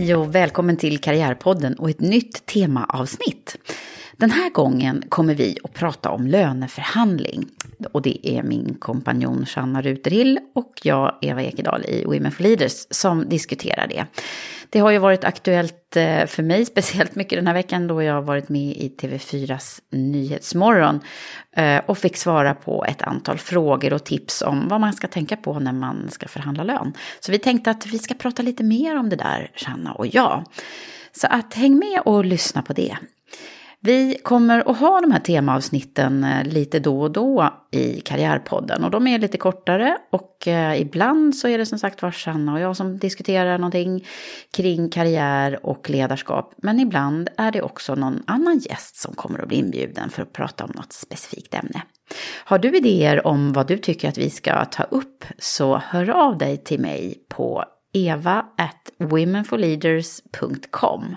Hej 0.00 0.14
och 0.14 0.34
välkommen 0.34 0.76
till 0.76 0.98
Karriärpodden 0.98 1.74
och 1.74 1.90
ett 1.90 2.00
nytt 2.00 2.46
temaavsnitt. 2.46 3.39
Den 4.20 4.30
här 4.30 4.50
gången 4.50 5.02
kommer 5.08 5.34
vi 5.34 5.56
att 5.64 5.74
prata 5.74 6.10
om 6.10 6.26
löneförhandling. 6.26 7.46
Och 7.92 8.02
det 8.02 8.28
är 8.28 8.42
min 8.42 8.76
kompanjon 8.78 9.46
Shanna 9.46 9.82
Ruterhill 9.82 10.38
och 10.54 10.80
jag, 10.82 11.14
Eva 11.20 11.42
Ekedal 11.42 11.84
i 11.84 12.04
Women 12.04 12.32
for 12.32 12.42
Leaders, 12.42 12.86
som 12.90 13.28
diskuterar 13.28 13.86
det. 13.86 14.06
Det 14.70 14.78
har 14.78 14.90
ju 14.90 14.98
varit 14.98 15.24
aktuellt 15.24 15.96
eh, 15.96 16.26
för 16.26 16.42
mig 16.42 16.66
speciellt 16.66 17.14
mycket 17.14 17.38
den 17.38 17.46
här 17.46 17.54
veckan 17.54 17.86
då 17.86 18.02
jag 18.02 18.14
har 18.14 18.22
varit 18.22 18.48
med 18.48 18.76
i 18.76 18.94
TV4s 18.98 19.80
Nyhetsmorgon 19.90 21.00
eh, 21.56 21.80
och 21.86 21.98
fick 21.98 22.16
svara 22.16 22.54
på 22.54 22.84
ett 22.84 23.02
antal 23.02 23.38
frågor 23.38 23.92
och 23.92 24.04
tips 24.04 24.42
om 24.42 24.68
vad 24.68 24.80
man 24.80 24.92
ska 24.92 25.08
tänka 25.08 25.36
på 25.36 25.58
när 25.58 25.72
man 25.72 26.08
ska 26.10 26.28
förhandla 26.28 26.64
lön. 26.64 26.92
Så 27.20 27.32
vi 27.32 27.38
tänkte 27.38 27.70
att 27.70 27.86
vi 27.86 27.98
ska 27.98 28.14
prata 28.14 28.42
lite 28.42 28.62
mer 28.62 28.98
om 28.98 29.08
det 29.08 29.16
där, 29.16 29.50
Shanna 29.54 29.92
och 29.92 30.06
jag. 30.06 30.44
Så 31.12 31.26
att 31.26 31.54
häng 31.54 31.78
med 31.78 32.02
och 32.04 32.24
lyssna 32.24 32.62
på 32.62 32.72
det. 32.72 32.96
Vi 33.82 34.18
kommer 34.22 34.70
att 34.70 34.78
ha 34.78 35.00
de 35.00 35.10
här 35.10 35.20
temaavsnitten 35.20 36.24
eh, 36.24 36.44
lite 36.44 36.78
då 36.78 37.00
och 37.00 37.10
då 37.10 37.54
i 37.70 38.00
Karriärpodden. 38.00 38.84
Och 38.84 38.90
de 38.90 39.06
är 39.06 39.18
lite 39.18 39.38
kortare 39.38 39.98
och 40.10 40.48
eh, 40.48 40.80
ibland 40.80 41.36
så 41.36 41.48
är 41.48 41.58
det 41.58 41.66
som 41.66 41.78
sagt 41.78 42.02
var 42.02 42.10
Sanna 42.10 42.52
och 42.52 42.60
jag 42.60 42.76
som 42.76 42.98
diskuterar 42.98 43.58
någonting 43.58 44.06
kring 44.56 44.88
karriär 44.88 45.66
och 45.66 45.90
ledarskap. 45.90 46.54
Men 46.56 46.80
ibland 46.80 47.28
är 47.36 47.52
det 47.52 47.62
också 47.62 47.94
någon 47.94 48.22
annan 48.26 48.58
gäst 48.58 48.96
som 48.96 49.14
kommer 49.14 49.38
att 49.38 49.48
bli 49.48 49.56
inbjuden 49.56 50.10
för 50.10 50.22
att 50.22 50.32
prata 50.32 50.64
om 50.64 50.70
något 50.74 50.92
specifikt 50.92 51.54
ämne. 51.54 51.82
Har 52.44 52.58
du 52.58 52.76
idéer 52.76 53.26
om 53.26 53.52
vad 53.52 53.66
du 53.66 53.78
tycker 53.78 54.08
att 54.08 54.18
vi 54.18 54.30
ska 54.30 54.64
ta 54.64 54.82
upp 54.82 55.24
så 55.38 55.76
hör 55.76 56.10
av 56.10 56.38
dig 56.38 56.56
till 56.56 56.80
mig 56.80 57.14
på 57.28 57.64
eva 57.92 58.46
at 58.56 58.90
womenforleaders.com. 58.98 61.16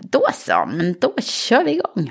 Då 0.00 0.22
så, 0.34 0.64
men 0.66 0.94
då 1.00 1.14
kör 1.22 1.64
vi 1.64 1.70
igång. 1.72 2.10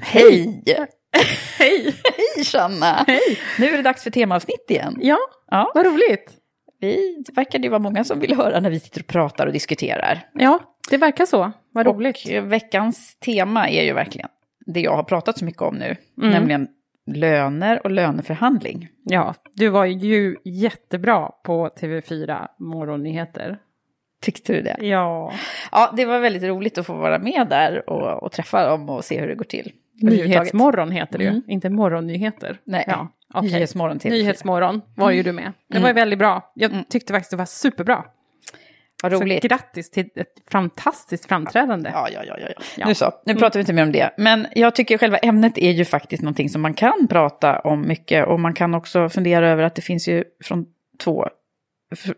Hej! 0.00 0.62
Hej! 1.58 1.94
Hej 2.36 2.44
Sanna! 2.44 3.04
Hej! 3.06 3.38
Nu 3.58 3.66
är 3.66 3.76
det 3.76 3.82
dags 3.82 4.02
för 4.02 4.10
temaavsnitt 4.10 4.66
igen. 4.70 4.96
Ja, 5.00 5.18
Ja, 5.50 5.72
vad 5.74 5.86
roligt. 5.86 6.30
vi, 6.80 7.22
det 7.26 7.32
verkar 7.32 7.58
ju 7.58 7.68
vara 7.68 7.78
många 7.78 8.04
som 8.04 8.20
vill 8.20 8.36
höra 8.36 8.60
när 8.60 8.70
vi 8.70 8.80
sitter 8.80 9.00
och 9.00 9.06
pratar 9.06 9.46
och 9.46 9.52
diskuterar. 9.52 10.28
Ja, 10.34 10.58
det 10.90 10.96
verkar 10.96 11.26
så. 11.26 11.52
Vad 11.72 11.86
roligt. 11.86 12.16
Och 12.38 12.52
veckans 12.52 13.16
tema 13.18 13.68
är 13.68 13.82
ju 13.84 13.92
verkligen 13.92 14.28
det 14.66 14.80
jag 14.80 14.96
har 14.96 15.02
pratat 15.02 15.38
så 15.38 15.44
mycket 15.44 15.62
om 15.62 15.74
nu, 15.76 15.96
Mm. 16.18 16.30
nämligen 16.30 16.68
löner 17.06 17.80
och 17.84 17.90
löneförhandling. 17.90 18.88
Ja, 19.04 19.34
du 19.54 19.68
var 19.68 19.84
ju 19.84 20.36
jättebra 20.44 21.30
på 21.44 21.68
TV4 21.68 22.46
Morgonnyheter. 22.58 23.58
Tyckte 24.22 24.52
du 24.52 24.62
det? 24.62 24.76
Ja, 24.80 25.32
Ja, 25.72 25.92
det 25.96 26.04
var 26.04 26.20
väldigt 26.20 26.42
roligt 26.42 26.78
att 26.78 26.86
få 26.86 26.94
vara 26.94 27.18
med 27.18 27.46
där 27.50 27.90
och, 27.90 28.22
och 28.22 28.32
träffa 28.32 28.68
dem 28.68 28.88
och 28.90 29.04
se 29.04 29.20
hur 29.20 29.28
det 29.28 29.34
går 29.34 29.44
till. 29.44 29.72
Nyhetsmorgon 30.02 30.90
heter 30.90 31.18
det 31.18 31.24
ju, 31.24 31.30
Mm. 31.30 31.42
inte 31.46 31.70
morgonnyheter. 31.70 32.60
Nej, 32.64 32.84
ja, 32.86 33.08
okej. 33.34 33.50
Nyhetsmorgon 33.52 33.98
till. 33.98 34.10
Nyhetsmorgon 34.10 34.80
var 34.96 35.10
ju 35.10 35.22
du 35.22 35.32
med. 35.32 35.52
Det 35.68 35.78
var 35.78 35.88
ju 35.88 35.94
väldigt 35.94 36.18
bra. 36.18 36.52
Jag 36.54 36.70
tyckte 36.88 37.12
faktiskt 37.12 37.30
det 37.30 37.36
var 37.36 37.44
superbra. 37.44 38.04
Vad 39.02 39.12
Så 39.12 39.20
roligt. 39.20 39.42
grattis 39.42 39.90
till 39.90 40.08
ett 40.14 40.34
fantastiskt 40.50 41.26
framträdande. 41.26 41.90
Ja, 41.94 42.08
ja, 42.12 42.20
ja, 42.26 42.36
ja, 42.38 42.48
ja. 42.76 42.86
Nu 42.86 42.94
så, 42.94 43.12
nu 43.26 43.34
pratar 43.34 43.58
vi 43.58 43.60
inte 43.60 43.72
mer 43.72 43.82
om 43.82 43.92
det. 43.92 44.10
Men 44.16 44.46
jag 44.54 44.74
tycker 44.74 44.98
själva 44.98 45.18
ämnet 45.18 45.58
är 45.58 45.70
ju 45.70 45.84
faktiskt 45.84 46.22
någonting 46.22 46.48
som 46.48 46.62
man 46.62 46.74
kan 46.74 47.06
prata 47.10 47.58
om 47.58 47.88
mycket. 47.88 48.26
Och 48.26 48.40
man 48.40 48.54
kan 48.54 48.74
också 48.74 49.08
fundera 49.08 49.48
över 49.48 49.62
att 49.62 49.74
det 49.74 49.82
finns 49.82 50.08
ju 50.08 50.24
från 50.44 50.66
två, 51.04 51.26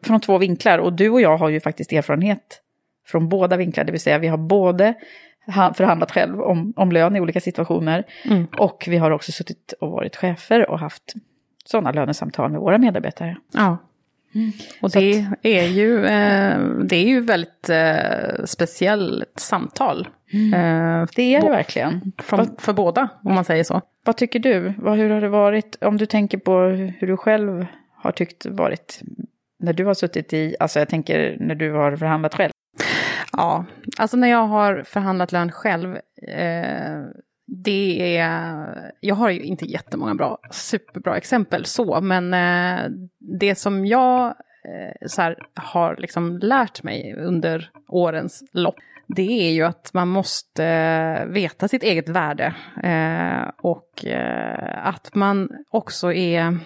från 0.03 0.21
två 0.21 0.39
vinklar. 0.39 0.79
Och 0.79 0.93
du 0.93 1.11
och 1.11 1.21
jag 1.21 1.37
har 1.37 1.49
ju 1.49 1.61
faktiskt 1.61 1.93
erfarenhet 1.93 2.61
från 3.07 3.29
båda 3.29 3.57
vinklar. 3.57 3.85
Det 3.85 3.93
vill 3.93 4.01
säga 4.01 4.19
vi 4.19 4.29
har 4.29 4.39
både 4.39 4.95
ha- 5.55 5.75
förhandlat 5.75 6.11
själv 6.13 6.41
om, 6.41 6.73
om 6.77 6.93
lön 6.93 7.17
i 7.17 7.21
olika 7.21 7.41
situationer. 7.41 8.05
Mm. 8.25 8.47
Och 8.59 8.85
vi 8.89 8.97
har 8.97 9.11
också 9.11 9.33
suttit 9.33 9.75
och 9.81 9.91
varit 9.91 10.17
chefer 10.17 10.71
och 10.71 10.79
haft 10.79 11.15
sådana 11.65 11.93
lönesamtal 11.93 12.51
med 12.51 12.61
våra 12.61 12.79
medarbetare. 12.79 13.37
Ja. 13.53 13.77
Och 14.81 14.93
Så 14.93 14.99
det 15.01 15.27
är 15.43 15.67
ju, 15.67 16.05
eh, 16.07 16.59
det 16.85 16.97
är 16.97 17.05
ju 17.07 17.21
väldigt 17.21 17.69
eh, 17.69 18.45
speciellt 18.45 19.41
samtal. 19.41 20.09
Eh, 20.55 21.07
Det 21.17 21.35
är 21.35 21.41
det 21.41 21.51
verkligen. 21.51 22.13
från, 22.23 22.57
för 22.59 22.73
båda, 22.73 23.09
om 23.23 23.35
man 23.35 23.45
säger 23.45 23.65
så. 23.65 23.81
Vad 24.05 24.17
tycker 24.17 24.39
du? 24.39 24.75
Vad, 24.79 24.99
hur 24.99 25.11
har 25.11 25.21
det 25.21 25.29
varit? 25.29 25.79
Om 25.81 25.97
du 25.97 26.07
tänker 26.07 26.39
på 26.39 26.61
hur 26.99 27.07
du 27.07 27.17
själv 27.17 27.67
har 27.97 28.13
tyckt 28.13 28.47
varit 28.47 29.01
när 29.59 29.73
du 29.73 29.85
har 29.85 29.95
suttit 29.95 30.33
i, 30.33 30.57
alltså 30.61 30.79
jag 30.79 30.89
tänker 30.89 31.37
när 31.41 31.55
du 31.55 31.73
har 31.73 31.97
förhandlat 31.97 32.35
själv. 32.35 32.51
Ja, 33.33 33.65
alltså 33.99 34.17
när 34.17 34.29
jag 34.29 34.47
har 34.47 34.83
förhandlat 34.87 35.33
lön 35.33 35.53
själv, 35.53 35.97
eh, 36.29 37.03
det 37.47 38.17
är, 38.17 38.93
jag 39.01 39.15
har 39.15 39.31
ju 39.31 39.41
inte 39.41 39.65
jättemånga 39.65 40.15
bra, 40.15 40.39
superbra 40.51 41.17
exempel 41.17 41.65
så, 41.65 42.01
men 42.01 42.35
eh, 42.35 42.91
det 43.19 43.55
som 43.55 43.87
jag 43.87 44.27
eh, 44.27 45.07
så 45.07 45.23
här, 45.23 45.39
har 45.55 45.97
liksom 45.99 46.39
lärt 46.39 46.83
mig 46.83 47.15
under 47.19 47.71
årens 47.89 48.45
lopp, 48.53 48.77
det 49.07 49.49
är 49.49 49.53
ju 49.53 49.63
att 49.63 49.91
man 49.95 50.09
måste 50.09 50.65
eh, 50.65 51.27
veta 51.27 51.69
sitt 51.69 51.83
eget 51.83 52.09
värde 52.09 52.55
eh, 52.83 53.51
och 53.63 54.05
eh, 54.07 54.87
att 54.87 55.15
man 55.15 55.49
också 55.71 56.13
är 56.13 56.59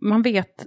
man 0.00 0.22
vet 0.22 0.66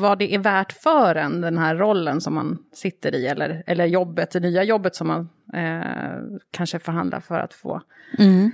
vad 0.00 0.18
det 0.18 0.34
är 0.34 0.38
värt 0.38 0.72
för 0.72 1.14
en, 1.14 1.40
den 1.40 1.58
här 1.58 1.74
rollen 1.74 2.20
som 2.20 2.34
man 2.34 2.58
sitter 2.72 3.14
i, 3.14 3.26
eller, 3.26 3.62
eller 3.66 3.86
jobbet, 3.86 4.30
det 4.30 4.40
nya 4.40 4.62
jobbet 4.62 4.94
som 4.94 5.06
man 5.06 5.28
eh, 5.54 6.38
kanske 6.50 6.78
förhandlar 6.78 7.20
för 7.20 7.40
att 7.40 7.54
få. 7.54 7.80
Mm. 8.18 8.50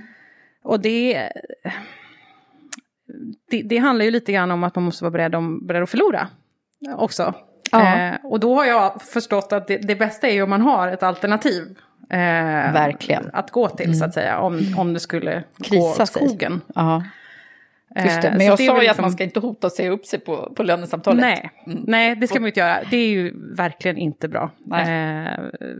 Och 0.63 0.79
det, 0.79 1.29
det, 3.49 3.61
det, 3.61 3.77
handlar 3.77 4.05
ju 4.05 4.11
lite 4.11 4.31
grann 4.31 4.51
om 4.51 4.63
att 4.63 4.75
man 4.75 4.83
måste 4.83 5.03
vara 5.03 5.11
beredd, 5.11 5.35
om, 5.35 5.67
beredd 5.67 5.83
att 5.83 5.89
förlora 5.89 6.27
också. 6.95 7.33
Ja. 7.71 7.97
Eh, 7.97 8.15
och 8.23 8.39
då 8.39 8.55
har 8.55 8.65
jag 8.65 9.01
förstått 9.01 9.53
att 9.53 9.67
det, 9.67 9.77
det 9.77 9.95
bästa 9.95 10.27
är 10.27 10.33
ju 10.33 10.41
om 10.41 10.49
man 10.49 10.61
har 10.61 10.87
ett 10.87 11.03
alternativ. 11.03 11.77
Eh, 12.09 12.73
Verkligen. 12.73 13.29
Att 13.33 13.51
gå 13.51 13.69
till 13.69 13.99
så 13.99 14.05
att 14.05 14.13
säga, 14.13 14.39
om, 14.39 14.59
om 14.77 14.93
det 14.93 14.99
skulle 14.99 15.43
Krisa 15.63 15.75
gå 15.75 15.89
åt 15.89 15.95
sig. 15.95 16.07
skogen. 16.07 16.61
Ja. 16.75 17.03
Just 17.95 18.21
det. 18.21 18.27
Eh, 18.27 18.37
Men 18.37 18.45
jag 18.45 18.53
är 18.53 18.57
sa 18.57 18.63
ju 18.73 18.77
att 18.77 18.83
liksom- 18.83 19.01
man 19.01 19.11
ska 19.11 19.23
inte 19.23 19.39
hota 19.39 19.67
och 19.67 19.73
säga 19.73 19.89
upp 19.91 20.05
sig 20.05 20.19
på, 20.19 20.53
på 20.55 20.63
lönesamtalet. 20.63 21.21
Nej, 21.21 21.51
Mm. 21.65 21.83
nej, 21.87 22.15
det 22.15 22.27
ska 22.27 22.35
man 22.39 22.43
ju 22.43 22.47
inte 22.49 22.59
göra. 22.59 22.79
Det 22.91 22.97
är 22.97 23.07
ju 23.09 23.33
verkligen 23.55 23.97
inte 23.97 24.27
bra. 24.27 24.51
Nej. 24.65 24.81
Eh, 24.81 25.39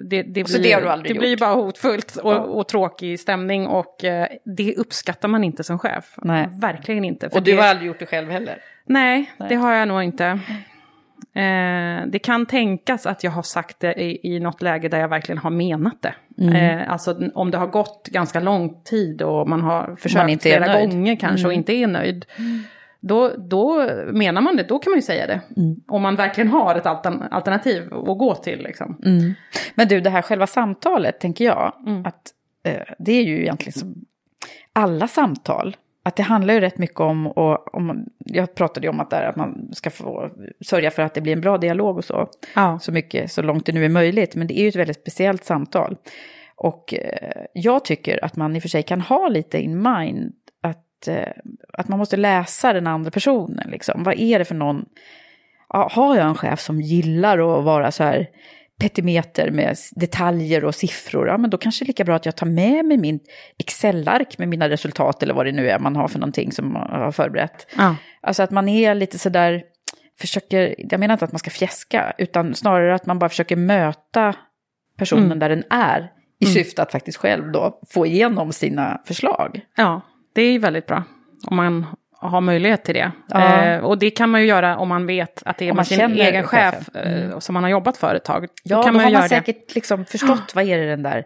det, 0.10 0.24
blir, 0.24 0.63
det 0.63 0.72
har 0.72 0.81
du 0.81 0.90
aldrig 0.90 1.16
det 1.16 1.19
blir 1.19 1.30
gjort? 1.30 1.40
bara 1.40 1.54
hotfullt 1.54 2.16
och, 2.16 2.34
Ja. 2.34 2.38
och 2.40 2.68
tråkig 2.68 3.19
stämning 3.19 3.68
och 3.68 4.04
eh, 4.04 4.28
det 4.58 4.75
uppskattar 4.75 5.28
man 5.28 5.44
inte 5.44 5.63
som 5.63 5.80
chef. 5.80 6.13
Nej. 6.18 6.48
Verkligen 6.62 7.06
inte. 7.06 7.28
Och 7.28 7.44
du 7.44 7.58
har 7.58 7.63
aldrig 7.63 7.88
gjort 7.88 8.00
det 8.00 8.06
själv 8.06 8.31
heller? 8.31 8.58
Nej, 8.86 9.31
Nej. 9.38 9.50
det 9.50 9.56
har 9.56 9.74
jag 9.74 9.88
nog 9.88 10.04
inte. 10.04 10.40
Eh, 11.35 12.07
det 12.07 12.19
kan 12.23 12.45
tänkas 12.45 13.06
att 13.06 13.23
jag 13.23 13.31
har 13.31 13.41
sagt 13.44 13.79
det 13.79 13.94
i, 13.94 14.35
i 14.35 14.39
något 14.39 14.62
läge 14.62 14.89
där 14.89 15.00
jag 15.00 15.07
verkligen 15.07 15.38
har 15.38 15.50
menat 15.50 16.01
det. 16.01 16.13
Mm. 16.44 16.56
Eh, 16.79 16.91
alltså 16.91 17.29
om 17.33 17.51
det 17.51 17.57
har 17.57 17.68
gått 17.68 18.07
ganska 18.12 18.39
lång 18.39 18.81
tid 18.83 19.21
och 19.21 19.50
man 19.50 19.62
har 19.62 19.95
försökt 19.95 20.29
inte 20.29 20.50
är 20.50 20.57
flera 20.63 20.81
gånger 20.85 21.15
kanske 21.15 21.47
och 21.47 21.51
Mm. 21.53 21.59
inte 21.59 21.73
är 21.73 21.88
nöjd. 21.88 22.25
Då, 23.03 23.31
då 23.38 23.89
menar 24.12 24.41
man 24.41 24.56
det, 24.56 24.63
då 24.63 24.79
kan 24.79 24.91
man 24.91 24.97
ju 24.97 25.01
säga 25.01 25.27
det. 25.27 25.41
Mm. 25.57 25.75
Om 25.88 26.01
man 26.01 26.15
verkligen 26.15 26.47
har 26.47 26.75
ett 26.75 26.85
altern- 26.85 27.27
alternativ 27.31 27.94
att 27.94 28.17
gå 28.17 28.35
till. 28.35 28.63
Liksom. 28.63 28.97
Mm. 29.06 29.33
Men 29.75 29.88
du, 29.88 30.01
det 30.01 30.09
här 30.09 30.21
själva 30.21 30.47
samtalet 30.47 31.19
tänker 31.19 31.45
jag, 31.45 31.74
Mm. 31.88 32.06
att 32.06 32.21
eh, 32.63 32.81
det 33.00 33.12
är 33.12 33.24
ju 33.24 33.41
egentligen 33.41 33.74
som 33.79 33.95
alla 34.74 35.07
samtal. 35.07 35.75
Att 36.03 36.15
det 36.15 36.24
handlar 36.24 36.53
ju 36.53 36.59
rätt 36.59 36.77
mycket 36.77 37.00
om, 37.00 37.27
och 37.27 37.75
om 37.75 38.06
jag 38.18 38.56
pratade 38.56 38.86
ju 38.86 38.89
om 38.89 39.00
att, 39.00 39.09
där, 39.09 39.24
att 39.24 39.36
man 39.36 39.69
ska 39.74 39.89
få 39.89 40.31
sörja 40.65 40.92
för 40.92 41.03
att 41.03 41.13
det 41.13 41.21
blir 41.21 41.33
en 41.33 41.42
bra 41.42 41.57
dialog 41.57 41.98
och 41.98 42.06
så. 42.06 42.30
Ja. 42.56 42.80
Så 42.81 42.92
mycket, 42.92 43.31
så 43.31 43.42
långt 43.42 43.65
det 43.65 43.71
nu 43.71 43.86
är 43.86 43.89
möjligt. 43.89 44.36
Men 44.36 44.48
det 44.48 44.59
är 44.59 44.62
ju 44.62 44.69
ett 44.69 44.75
väldigt 44.75 45.01
speciellt 45.01 45.44
samtal. 45.44 45.98
Och 46.56 46.94
eh, 46.94 47.45
jag 47.53 47.86
tycker 47.86 48.25
att 48.25 48.36
man 48.36 48.56
i 48.56 48.59
och 48.59 48.62
för 48.62 48.69
sig 48.69 48.83
kan 48.83 49.01
ha 49.01 49.27
lite 49.27 49.62
in 49.62 49.81
mind 49.81 50.33
att, 50.62 51.07
eh, 51.07 51.27
att 51.74 51.88
man 51.88 52.00
måste 52.00 52.18
läsa 52.18 52.74
den 52.74 52.88
andra 52.88 53.12
personen. 53.12 53.69
Liksom. 53.69 54.03
Vad 54.03 54.19
är 54.19 54.39
det 54.39 54.45
för 54.45 54.56
någon? 54.56 54.86
Ja, 55.69 55.89
har 55.92 56.15
jag 56.15 56.27
en 56.27 56.36
chef 56.36 56.59
som 56.59 56.81
gillar 56.81 57.38
att 57.38 57.63
vara 57.63 57.92
så 57.92 58.03
här 58.03 58.27
petimeter 58.81 59.51
med 59.51 59.78
detaljer 59.92 60.66
och 60.66 60.75
siffror, 60.75 61.28
ja 61.28 61.38
men 61.38 61.50
då 61.50 61.57
kanske 61.57 61.83
det 61.83 61.86
är 61.86 61.88
lika 61.88 62.04
bra 62.04 62.16
att 62.16 62.25
jag 62.25 62.36
tar 62.36 62.48
med 62.48 62.86
mig 62.86 62.98
min 62.98 63.19
Excel-ark 63.57 64.38
med 64.38 64.48
mina 64.48 64.69
resultat 64.69 65.24
eller 65.24 65.33
vad 65.33 65.45
det 65.45 65.51
nu 65.51 65.69
är 65.69 65.80
man 65.80 65.95
har 65.95 66.07
för 66.07 66.19
någonting 66.19 66.51
som 66.51 66.74
man 66.74 67.01
har 67.01 67.12
förberett. 67.12 67.68
Ja. 67.78 67.95
Alltså 68.22 68.44
att 68.44 68.51
man 68.51 68.69
är 68.69 68.95
lite 68.95 69.19
sådär, 69.19 69.63
försöker, 70.19 70.75
jag 70.78 71.00
menar 71.00 71.13
inte 71.13 71.25
att 71.25 71.31
man 71.31 71.39
ska 71.39 71.50
fjäska, 71.50 72.13
utan 72.18 72.56
snarare 72.56 72.95
att 72.95 73.06
man 73.06 73.19
bara 73.19 73.30
försöker 73.30 73.56
möta 73.56 74.36
personen 74.98 75.25
Mm. 75.25 75.39
där 75.39 75.50
den 75.50 75.63
är, 75.69 76.12
i 76.39 76.45
syfte 76.45 76.81
att 76.81 76.92
faktiskt 76.92 77.18
själv 77.18 77.51
då 77.51 77.80
få 77.89 78.06
igenom 78.06 78.54
sina 78.54 79.01
förslag. 79.06 79.62
ja, 79.77 80.01
det 80.34 80.42
är 80.42 80.51
ju 80.51 80.60
väldigt 80.60 80.88
bra. 80.88 81.04
Om 81.48 81.56
man 81.56 81.86
har 82.27 82.41
möjlighet 82.41 82.83
till 82.83 82.95
det. 82.95 83.12
Ja. 83.27 83.63
Eh, 83.63 83.83
och 83.83 83.97
det 83.97 84.12
kan 84.12 84.29
man 84.29 84.41
ju 84.41 84.47
göra 84.47 84.77
om 84.77 84.89
man 84.89 85.06
vet 85.06 85.44
att 85.45 85.57
det 85.57 85.69
är 85.69 85.73
man 85.73 85.85
sin 85.85 86.00
egen 86.01 86.44
chef 86.44 86.73
chefen. 86.73 87.13
Mm. 87.13 87.31
eh, 87.31 87.39
som 87.39 87.53
man 87.53 87.63
har 87.63 87.69
jobbat 87.69 87.97
för 87.97 88.15
ett 88.15 88.23
tag. 88.23 88.47
Ja, 88.63 88.75
då 88.75 88.75
då, 88.75 88.83
kan 88.83 88.94
man 88.94 89.03
har 89.03 89.12
man 89.12 89.29
säkert 89.29 89.75
liksom 89.75 90.06
förstått 90.06 90.56
vad 90.56 90.65
är 90.65 90.77
det 90.77 90.89
den 90.89 91.03
där 91.03 91.25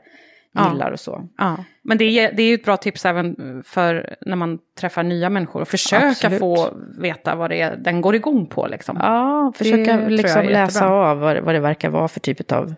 Ja. 0.57 0.71
gillar 0.71 0.92
och 0.92 1.00
så. 1.00 1.30
Ja, 1.38 1.57
men 1.83 1.97
det 1.97 2.06
är, 2.06 2.33
det 2.33 2.44
är 2.44 2.47
ju 2.47 2.53
ett 2.53 2.65
bra 2.65 2.77
tips 2.77 3.06
även 3.06 3.36
för 3.65 4.15
när 4.21 4.36
man 4.36 4.59
träffar 4.80 5.03
nya 5.03 5.30
människor. 5.30 5.62
Och 5.62 5.68
försöka 5.68 6.07
Absolut. 6.07 6.39
få 6.39 6.74
veta 7.00 7.36
vad 7.36 7.50
det 7.50 7.62
är 7.62 7.75
den 7.75 8.01
går 8.01 8.15
igång 8.15 8.45
på. 8.45 8.68
Liksom. 8.68 8.98
Ja, 9.00 9.53
försöka 9.56 9.98
liksom 9.98 10.45
läsa 10.45 10.88
av 10.88 11.19
vad, 11.19 11.38
vad 11.38 11.56
det 11.56 11.59
verkar 11.59 11.89
vara 11.89 12.07
för 12.07 12.19
typ 12.19 12.51
av 12.51 12.75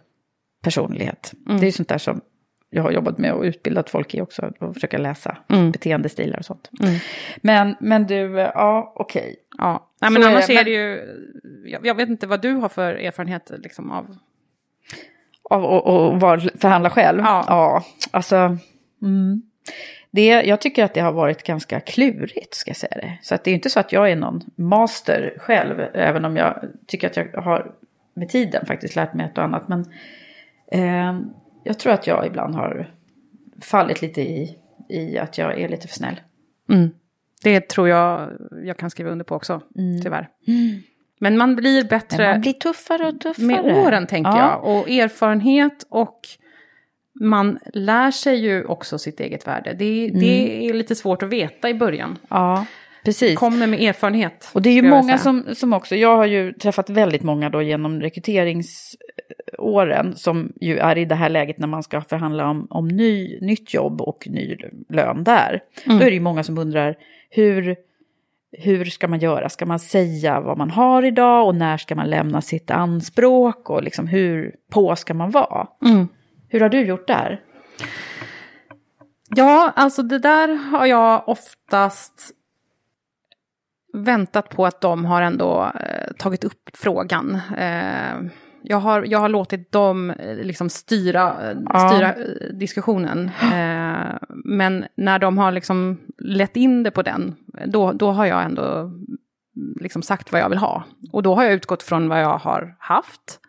personlighet. 0.63 1.33
Mm. 1.45 1.59
Det 1.59 1.63
är 1.63 1.67
ju 1.67 1.71
sånt 1.71 1.89
där 1.89 1.97
som 1.97 2.21
jag 2.69 2.83
har 2.83 2.91
jobbat 2.91 3.17
med 3.17 3.33
och 3.33 3.43
utbildat 3.43 3.89
folk 3.89 4.15
i 4.15 4.21
också, 4.21 4.51
att 4.59 4.73
försöka 4.73 4.97
läsa 4.97 5.37
Mm. 5.49 5.71
beteendestilar 5.71 6.39
och 6.39 6.45
sånt. 6.45 6.69
Mm. 6.83 6.95
Men, 7.41 7.75
men 7.79 8.07
du, 8.07 8.31
ja 8.37 8.93
okej. 8.95 9.35
Ja, 9.57 9.89
Nej, 10.01 10.07
Så 10.07 10.13
men 10.13 10.23
är 10.23 10.27
annars 10.27 10.49
är 10.49 10.55
men- 10.55 10.65
det 10.65 10.71
ju... 10.71 11.01
Jag, 11.65 11.85
jag 11.85 11.95
vet 11.95 12.09
inte 12.09 12.27
vad 12.27 12.41
du 12.41 12.51
har 12.53 12.69
för 12.69 12.93
erfarenhet 12.93 13.51
liksom, 13.57 13.91
av... 13.91 14.17
Av 15.49 16.25
att 16.25 16.61
förhandla 16.61 16.89
själv? 16.89 17.19
Ja. 17.19 17.43
ja 17.47 17.83
alltså, 18.11 18.57
mm. 19.01 19.41
det, 20.11 20.25
jag 20.27 20.61
tycker 20.61 20.83
att 20.83 20.93
det 20.93 20.99
har 21.01 21.11
varit 21.11 21.43
ganska 21.43 21.79
klurigt, 21.79 22.55
ska 22.55 22.69
jag 22.69 22.77
säga 22.77 22.95
det. 22.95 23.17
Så 23.21 23.35
att 23.35 23.43
det 23.43 23.49
är 23.49 23.51
ju 23.51 23.55
inte 23.55 23.69
så 23.69 23.79
att 23.79 23.91
jag 23.91 24.11
är 24.11 24.15
någon 24.15 24.41
master 24.55 25.33
själv, 25.39 25.79
även 25.93 26.25
om 26.25 26.37
jag 26.37 26.63
tycker 26.87 27.07
att 27.07 27.17
jag 27.17 27.41
har 27.41 27.71
med 28.13 28.29
tiden 28.29 28.65
faktiskt 28.65 28.95
lärt 28.95 29.13
mig 29.13 29.25
ett 29.25 29.37
och 29.37 29.43
annat. 29.43 29.67
Men 29.67 29.85
eh, 30.71 31.19
jag 31.67 31.79
tror 31.79 31.93
att 31.93 32.07
jag 32.07 32.27
ibland 32.27 32.55
har 32.55 32.93
fallit 33.61 34.01
lite 34.01 34.21
i, 34.21 34.57
i 34.89 35.17
att 35.17 35.37
jag 35.37 35.59
är 35.59 35.69
lite 35.69 35.87
för 35.87 35.95
snäll. 35.95 36.19
Mm. 36.69 36.89
Det 37.43 37.69
tror 37.69 37.89
jag 37.89 38.29
jag 38.63 38.77
kan 38.77 38.89
skriva 38.89 39.09
under 39.09 39.25
på 39.25 39.35
också, 39.35 39.61
Mm. 39.77 40.01
tyvärr. 40.01 40.29
Men 41.19 41.37
man 41.37 41.55
blir 41.55 41.83
bättre 41.83 42.17
Men 42.17 42.31
man 42.31 42.41
blir 42.41 42.53
tuffare 42.53 43.07
och 43.07 43.19
tuffare. 43.21 43.45
med 43.45 43.59
åren, 43.85 44.07
tänker 44.07 44.31
Ja. 44.31 44.37
jag. 44.63 44.77
Och 44.77 44.89
erfarenhet 44.89 45.85
och 45.89 46.19
man 47.19 47.59
lär 47.73 48.11
sig 48.11 48.35
ju 48.37 48.65
också 48.65 48.97
sitt 48.99 49.19
eget 49.19 49.47
värde. 49.47 49.73
Det, 49.73 50.07
Mm. 50.07 50.19
det 50.19 50.65
är 50.69 50.73
lite 50.73 50.95
svårt 50.95 51.23
att 51.23 51.29
veta 51.29 51.69
i 51.69 51.73
början. 51.73 52.17
Ja, 52.29 52.65
precis. 53.07 53.39
Kommer 53.39 53.68
med 53.68 53.81
erfarenhet. 53.81 54.50
Och 54.54 54.62
det 54.62 54.69
är 54.69 54.74
ju 54.74 54.89
många 54.89 55.18
som, 55.18 55.45
som 55.56 55.74
också, 55.74 55.95
jag 55.95 56.18
har 56.18 56.25
ju 56.25 56.54
träffat 56.54 56.89
väldigt 56.89 57.24
många 57.24 57.50
då 57.50 57.62
genom 57.62 58.01
rekryteringsåren 58.01 60.15
som 60.15 60.54
ju 60.62 60.77
är 60.77 60.98
i 60.98 61.06
det 61.06 61.15
här 61.15 61.30
läget 61.30 61.57
när 61.57 61.68
man 61.68 61.83
ska 61.83 62.01
förhandla 62.01 62.50
om, 62.50 62.68
om 62.69 62.88
ny, 62.88 63.39
nytt 63.42 63.74
jobb 63.74 64.01
och 64.01 64.27
ny 64.27 64.57
lön 64.89 65.24
där. 65.24 65.62
Mm. 65.86 66.00
Då 66.00 66.06
är 66.06 66.09
det 66.09 66.15
ju 66.15 66.19
många 66.19 66.44
som 66.44 66.57
undrar 66.57 66.95
hur, 67.30 67.75
hur 68.51 68.86
ska 68.86 69.07
man 69.07 69.19
göra? 69.19 69.50
Ska 69.50 69.65
man 69.65 69.80
säga 69.80 70.42
vad 70.42 70.57
man 70.57 70.71
har 70.71 71.04
idag 71.04 71.48
och 71.48 71.56
när 71.56 71.77
ska 71.77 71.95
man 71.95 72.09
lämna 72.09 72.42
sitt 72.42 72.71
anspråk 72.71 73.69
och 73.69 73.83
liksom 73.83 74.07
hur 74.07 74.56
på 74.71 74.95
ska 74.95 75.13
man 75.13 75.31
vara? 75.31 75.68
Mm. 75.86 76.07
Hur 76.50 76.59
har 76.59 76.69
du 76.69 76.81
gjort 76.81 77.07
där? 77.07 77.42
Ja, 79.35 79.73
alltså 79.76 80.04
det 80.04 80.19
där 80.19 80.47
har 80.47 80.85
jag 80.85 81.30
oftast 81.30 82.33
väntat 83.97 84.49
på 84.49 84.66
att 84.66 84.81
de 84.81 85.06
har 85.06 85.21
ändå 85.21 85.71
eh, 85.80 86.13
tagit 86.18 86.44
upp 86.44 86.69
frågan. 86.73 87.39
Eh, 87.57 88.30
jag, 88.63 88.77
har, 88.77 89.04
jag 89.04 89.19
har 89.19 89.30
låtit 89.30 89.71
dem 89.71 90.09
eh, 90.09 90.35
liksom 90.35 90.69
styra, 90.69 91.49
eh, 91.49 91.57
Ja. 91.73 91.89
styra 91.89 92.13
eh, 92.13 92.54
diskussionen. 92.54 93.31
Eh, 93.54 94.18
men 94.45 94.85
när 94.97 95.19
de 95.19 95.37
har 95.37 95.51
liksom 95.51 95.97
lett 96.18 96.56
in 96.57 96.83
det 96.83 96.92
på 96.92 97.01
den, 97.01 97.35
då, 97.66 97.92
då 97.92 98.11
har 98.11 98.25
jag 98.25 98.44
ändå 98.44 98.92
liksom 99.81 100.01
sagt 100.01 100.31
vad 100.31 100.42
jag 100.42 100.49
vill 100.49 100.57
ha. 100.57 100.83
Och 101.11 101.23
då 101.23 101.35
har 101.35 101.44
jag 101.44 101.54
utgått 101.54 101.83
från 101.83 102.09
vad 102.09 102.21
jag 102.21 102.37
har 102.37 102.75
haft. 102.80 103.39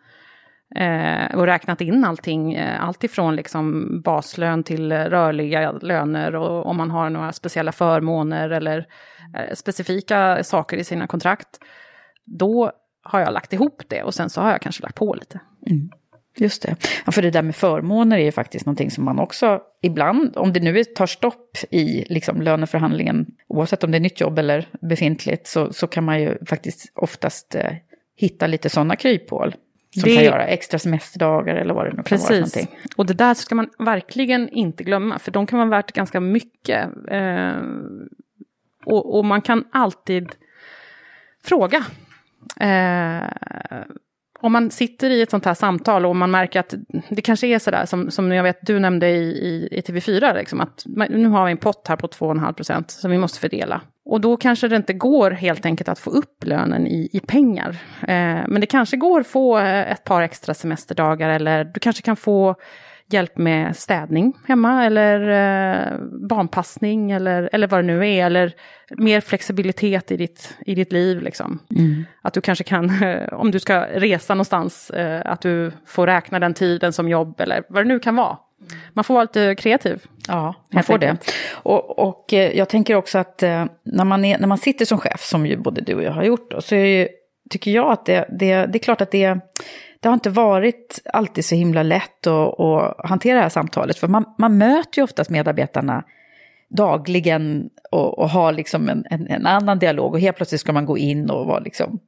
Eh, 0.75 1.35
och 1.35 1.45
räknat 1.45 1.81
in 1.81 2.03
allting, 2.03 2.53
eh, 2.53 2.83
allt 2.83 3.03
ifrån 3.03 3.35
liksom 3.35 3.87
baslön 4.01 4.63
till 4.63 4.91
rörliga 4.91 5.71
löner 5.71 6.35
och 6.35 6.65
om 6.65 6.77
man 6.77 6.91
har 6.91 7.09
några 7.09 7.31
speciella 7.31 7.71
förmåner 7.71 8.49
eller 8.49 8.87
eh, 9.37 9.55
specifika 9.55 10.43
saker 10.43 10.77
i 10.77 10.83
sina 10.83 11.07
kontrakt. 11.07 11.47
Då 12.25 12.71
har 13.03 13.19
jag 13.19 13.33
lagt 13.33 13.53
ihop 13.53 13.81
det 13.87 14.03
och 14.03 14.13
sen 14.13 14.29
så 14.29 14.41
har 14.41 14.51
jag 14.51 14.61
kanske 14.61 14.83
lagt 14.83 14.95
på 14.95 15.13
lite. 15.13 15.39
Mm. 15.67 15.89
Just 16.37 16.61
det. 16.61 16.75
Ja, 17.05 17.11
för 17.11 17.21
det 17.21 17.31
där 17.31 17.41
med 17.41 17.55
förmåner 17.55 18.17
är 18.17 18.23
ju 18.23 18.31
faktiskt 18.31 18.65
någonting 18.65 18.91
som 18.91 19.05
man 19.05 19.19
också 19.19 19.61
ibland, 19.81 20.37
om 20.37 20.53
det 20.53 20.59
nu 20.59 20.83
tar 20.83 21.05
stopp 21.05 21.57
i 21.71 22.05
liksom 22.09 22.41
löneförhandlingen, 22.41 23.25
oavsett 23.47 23.83
om 23.83 23.91
det 23.91 23.97
är 23.97 24.01
nytt 24.01 24.21
jobb 24.21 24.39
eller 24.39 24.67
befintligt, 24.81 25.47
så, 25.47 25.73
så 25.73 25.87
kan 25.87 26.03
man 26.03 26.21
ju 26.21 26.37
faktiskt 26.45 26.91
oftast 26.95 27.55
eh, 27.55 27.71
hitta 28.15 28.47
lite 28.47 28.69
sådana 28.69 28.95
kryphål. 28.95 29.55
Som 29.93 30.03
Det- 30.03 30.15
kan 30.15 30.23
göra 30.23 30.47
extra 30.47 30.79
semesterdagar 30.79 31.55
eller 31.55 31.73
vad 31.73 31.85
det 31.85 31.93
nu 31.93 32.03
kan 32.03 32.17
vara. 32.17 32.27
för 32.27 32.41
Precis. 32.41 32.67
Och 32.95 33.05
det 33.05 33.13
där 33.13 33.33
ska 33.33 33.55
man 33.55 33.69
verkligen 33.79 34.49
inte 34.49 34.83
glömma, 34.83 35.19
för 35.19 35.31
de 35.31 35.45
kan 35.47 35.59
vara 35.59 35.69
värt 35.69 35.91
ganska 35.91 36.19
mycket. 36.19 36.89
Eh, 37.11 37.61
och, 38.85 39.17
och 39.17 39.25
man 39.25 39.41
kan 39.41 39.63
alltid 39.71 40.29
fråga. 41.43 41.85
Eh, 42.59 43.23
om 44.41 44.51
man 44.51 44.71
sitter 44.71 45.09
i 45.09 45.21
ett 45.21 45.29
sånt 45.29 45.45
här 45.45 45.53
samtal 45.53 46.05
och 46.05 46.15
man 46.15 46.31
märker 46.31 46.59
att 46.59 46.73
det 47.09 47.21
kanske 47.21 47.47
är 47.47 47.59
sådär 47.59 47.85
som, 47.85 48.11
som 48.11 48.31
jag 48.31 48.43
vet 48.43 48.57
du 48.61 48.79
nämnde 48.79 49.09
i, 49.09 49.21
i, 49.21 49.67
i 49.71 49.81
TV4, 49.81 50.35
liksom, 50.35 50.61
att 50.61 50.83
nu 51.09 51.27
har 51.27 51.45
vi 51.45 51.51
en 51.51 51.57
pott 51.57 51.87
här 51.87 51.95
på 51.95 52.07
2,5 52.07 52.53
procent 52.53 52.91
som 52.91 53.11
vi 53.11 53.17
måste 53.17 53.39
fördela. 53.39 53.81
Och 54.09 54.21
då 54.21 54.37
kanske 54.37 54.67
det 54.67 54.75
inte 54.75 54.93
går 54.93 55.31
helt 55.31 55.65
enkelt 55.65 55.89
att 55.89 55.99
få 55.99 56.09
upp 56.09 56.43
lönen 56.45 56.87
i, 56.87 57.09
i 57.13 57.19
pengar. 57.19 57.69
Eh, 58.01 58.43
men 58.47 58.61
det 58.61 58.65
kanske 58.65 58.97
går 58.97 59.19
att 59.19 59.27
få 59.27 59.59
eh, 59.59 59.91
ett 59.91 60.03
par 60.03 60.21
extra 60.21 60.53
semesterdagar 60.53 61.29
eller 61.29 61.63
du 61.63 61.79
kanske 61.79 62.01
kan 62.01 62.15
få 62.15 62.55
hjälp 63.11 63.37
med 63.37 63.75
städning 63.75 64.33
hemma 64.47 64.85
eller 64.85 65.19
eh, 65.29 65.99
barnpassning 66.29 67.11
eller, 67.11 67.49
eller 67.51 67.67
vad 67.67 67.79
det 67.79 67.87
nu 67.87 68.07
är. 68.07 68.25
Eller 68.25 68.53
mer 68.97 69.21
flexibilitet 69.21 70.11
i 70.11 70.17
ditt, 70.17 70.57
i 70.65 70.75
ditt 70.75 70.91
liv. 70.91 71.21
Liksom. 71.21 71.59
Mm. 71.75 72.05
Att 72.21 72.33
du 72.33 72.41
kanske 72.41 72.63
kan, 72.63 72.91
om 73.31 73.51
du 73.51 73.59
ska 73.59 73.81
resa 73.81 74.33
någonstans, 74.33 74.89
eh, 74.89 75.21
att 75.25 75.41
du 75.41 75.71
får 75.85 76.07
räkna 76.07 76.39
den 76.39 76.53
tiden 76.53 76.93
som 76.93 77.09
jobb 77.09 77.41
eller 77.41 77.63
vad 77.69 77.83
det 77.83 77.87
nu 77.87 77.99
kan 77.99 78.15
vara. 78.15 78.37
Man 78.99 79.03
får 79.03 79.13
vara 79.13 79.23
lite 79.23 79.55
kreativ. 79.55 80.03
Ja, 80.27 80.55
man 80.73 80.83
får 80.83 80.97
det. 80.97 81.17
Och, 81.51 81.99
och 81.99 82.33
eh, 82.33 82.57
jag 82.57 82.69
tänker 82.69 82.95
också 82.95 83.17
att 83.17 83.43
eh, 83.43 83.65
när 83.83 84.05
man, 84.05 84.25
är, 84.25 84.37
när 84.37 84.47
man 84.47 84.57
sitter 84.57 84.85
som 84.85 84.97
chef, 84.97 85.23
som 85.23 85.45
ju 85.45 85.57
både 85.57 85.81
du 85.81 85.95
och 85.95 86.03
jag 86.03 86.11
har 86.11 86.23
gjort, 86.23 86.51
då, 86.51 86.61
så 86.61 86.75
ju, 86.75 87.07
tycker 87.49 87.71
jag 87.71 87.91
att 87.91 88.05
det, 88.05 88.27
det, 88.39 88.65
det 88.65 88.77
är 88.77 88.79
klart 88.79 89.01
att 89.01 89.11
det, 89.11 89.39
det 89.99 90.07
har 90.09 90.13
inte 90.13 90.29
varit 90.29 91.01
alltid 91.13 91.45
så 91.45 91.55
himla 91.55 91.83
lätt 91.83 92.27
att, 92.27 92.59
att 92.59 93.09
hantera 93.09 93.35
det 93.35 93.41
här 93.41 93.49
samtalet. 93.49 93.97
För 93.97 94.07
man, 94.07 94.25
man 94.37 94.57
möter 94.57 94.99
ju 94.99 95.03
oftast 95.03 95.29
medarbetarna 95.29 96.03
dagligen 96.69 97.69
och, 97.91 98.19
och 98.19 98.29
har 98.29 98.51
liksom 98.51 98.89
en, 98.89 99.05
en, 99.09 99.27
en 99.27 99.45
annan 99.45 99.79
dialog. 99.79 100.13
Och 100.13 100.19
helt 100.19 100.37
plötsligt 100.37 100.61
ska 100.61 100.73
man 100.73 100.85
gå 100.85 100.97
in 100.97 101.29
och 101.29 101.45
vara 101.45 101.59
liksom... 101.59 101.99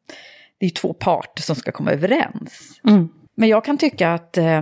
Det 0.59 0.65
är 0.65 0.69
ju 0.69 0.73
två 0.73 0.93
parter 0.93 1.43
som 1.43 1.55
ska 1.55 1.71
komma 1.71 1.91
överens. 1.91 2.79
Mm. 2.87 3.09
Men 3.35 3.49
jag 3.49 3.65
kan 3.65 3.77
tycka 3.77 4.13
att 4.13 4.37
eh, 4.37 4.61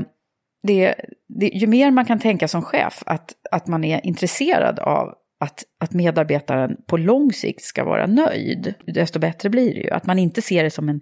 det, 0.63 0.95
det, 1.27 1.47
ju 1.47 1.67
mer 1.67 1.91
man 1.91 2.05
kan 2.05 2.19
tänka 2.19 2.47
som 2.47 2.61
chef, 2.61 3.03
att, 3.05 3.33
att 3.51 3.67
man 3.67 3.83
är 3.83 4.05
intresserad 4.05 4.79
av 4.79 5.15
att, 5.39 5.63
att 5.79 5.93
medarbetaren 5.93 6.77
på 6.87 6.97
lång 6.97 7.33
sikt 7.33 7.61
ska 7.61 7.83
vara 7.83 8.07
nöjd, 8.07 8.73
desto 8.85 9.19
bättre 9.19 9.49
blir 9.49 9.73
det 9.73 9.79
ju. 9.79 9.89
Att 9.89 10.05
man 10.05 10.19
inte 10.19 10.41
ser 10.41 10.63
det 10.63 10.69
som 10.71 10.89
en, 10.89 11.01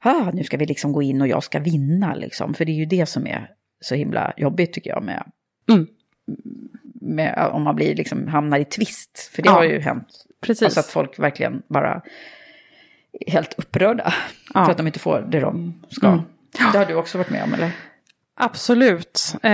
ah, 0.00 0.30
nu 0.32 0.44
ska 0.44 0.56
vi 0.56 0.66
liksom 0.66 0.92
gå 0.92 1.02
in 1.02 1.20
och 1.20 1.28
jag 1.28 1.42
ska 1.42 1.58
vinna, 1.58 2.14
liksom. 2.14 2.54
För 2.54 2.64
det 2.64 2.72
är 2.72 2.76
ju 2.76 2.86
det 2.86 3.06
som 3.06 3.26
är 3.26 3.50
så 3.80 3.94
himla 3.94 4.32
jobbigt 4.36 4.72
tycker 4.72 4.90
jag 4.90 5.02
med, 5.02 5.24
Mm. 5.70 5.86
med 7.00 7.48
om 7.52 7.62
man 7.62 7.76
blir 7.76 7.94
liksom, 7.94 8.28
hamnar 8.28 8.58
i 8.58 8.64
tvist. 8.64 9.30
För 9.34 9.42
det 9.42 9.48
Ja, 9.48 9.52
har 9.52 9.64
ju 9.64 9.80
hänt. 9.80 10.08
Precis. 10.40 10.62
Alltså 10.62 10.80
att 10.80 10.86
folk 10.86 11.18
verkligen 11.18 11.62
bara 11.68 12.02
är 13.26 13.32
helt 13.32 13.54
upprörda 13.58 14.14
Ja. 14.54 14.64
för 14.64 14.70
att 14.70 14.76
de 14.76 14.86
inte 14.86 14.98
får 14.98 15.20
det 15.20 15.40
de 15.40 15.82
ska. 15.88 16.06
Mm. 16.06 16.20
Det 16.72 16.78
har 16.78 16.86
du 16.86 16.94
också 16.94 17.18
varit 17.18 17.30
med 17.30 17.42
om, 17.44 17.54
eller? 17.54 17.70
Absolut. 18.36 19.34
Eh, 19.42 19.50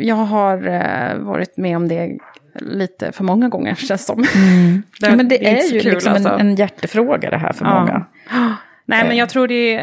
jag 0.00 0.14
har 0.14 0.66
eh, 0.66 1.18
varit 1.18 1.56
med 1.56 1.76
om 1.76 1.88
det 1.88 2.18
lite 2.54 3.12
för 3.12 3.24
många 3.24 3.48
gånger, 3.48 3.74
känns 3.78 4.06
som. 4.06 4.24
Ja, 5.00 5.16
men 5.16 5.28
det, 5.28 5.46
är 5.50 5.56
är, 5.56 5.74
ju 5.74 5.80
kul, 5.80 5.92
liksom 5.92 6.12
alltså. 6.12 6.28
en, 6.28 6.40
en 6.40 6.54
hjärtefråga 6.54 7.30
det 7.30 7.36
här 7.38 7.52
för 7.52 7.64
Ja. 7.64 7.80
många. 7.80 8.06
Nej, 8.86 9.02
men 9.02 9.12
Eh. 9.12 9.18
jag 9.18 9.28
tror 9.28 9.48
det, 9.48 9.76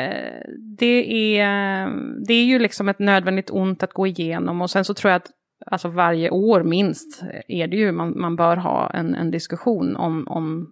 det, 0.79 1.37
är, 1.39 1.87
det 2.27 2.33
är 2.33 2.43
ju 2.43 2.59
liksom 2.59 2.89
ett 2.89 2.99
nödvändigt 2.99 3.49
ont 3.49 3.83
att 3.83 3.93
gå 3.93 4.07
igenom. 4.07 4.61
Och 4.61 4.69
sen 4.69 4.85
så 4.85 4.93
tror 4.93 5.11
jag 5.11 5.17
att 5.17 5.29
alltså 5.65 5.87
varje 5.87 6.29
år 6.29 6.63
minst 6.63 7.23
är 7.47 7.67
det 7.67 7.75
ju, 7.77 7.91
man, 7.91 8.19
man 8.19 8.35
bör 8.35 8.57
ha 8.57 8.89
en, 8.93 9.15
en 9.15 9.31
diskussion 9.31 9.95
om, 9.95 10.27
om 10.27 10.67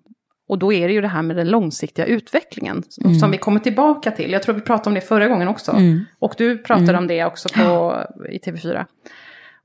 och 0.47 0.59
då 0.59 0.73
är 0.73 0.87
det 0.87 0.93
ju 0.93 1.01
det 1.01 1.07
här 1.07 1.21
med 1.21 1.35
den 1.35 1.49
långsiktiga 1.49 2.05
utvecklingen 2.05 2.83
som 3.19 3.31
vi 3.31 3.37
kommer 3.37 3.59
tillbaka 3.59 4.11
till. 4.11 4.31
Jag 4.31 4.43
tror 4.43 4.55
vi 4.55 4.61
pratade 4.61 4.89
om 4.89 4.93
det 4.93 5.01
förra 5.01 5.27
gången 5.27 5.47
också. 5.47 5.71
Mm. 5.71 6.05
Och 6.19 6.33
du 6.37 6.57
pratade 6.57 6.97
om 6.97 7.07
det 7.07 7.25
också 7.25 7.49
på, 7.49 7.97
i 8.29 8.37
TV4. 8.37 8.85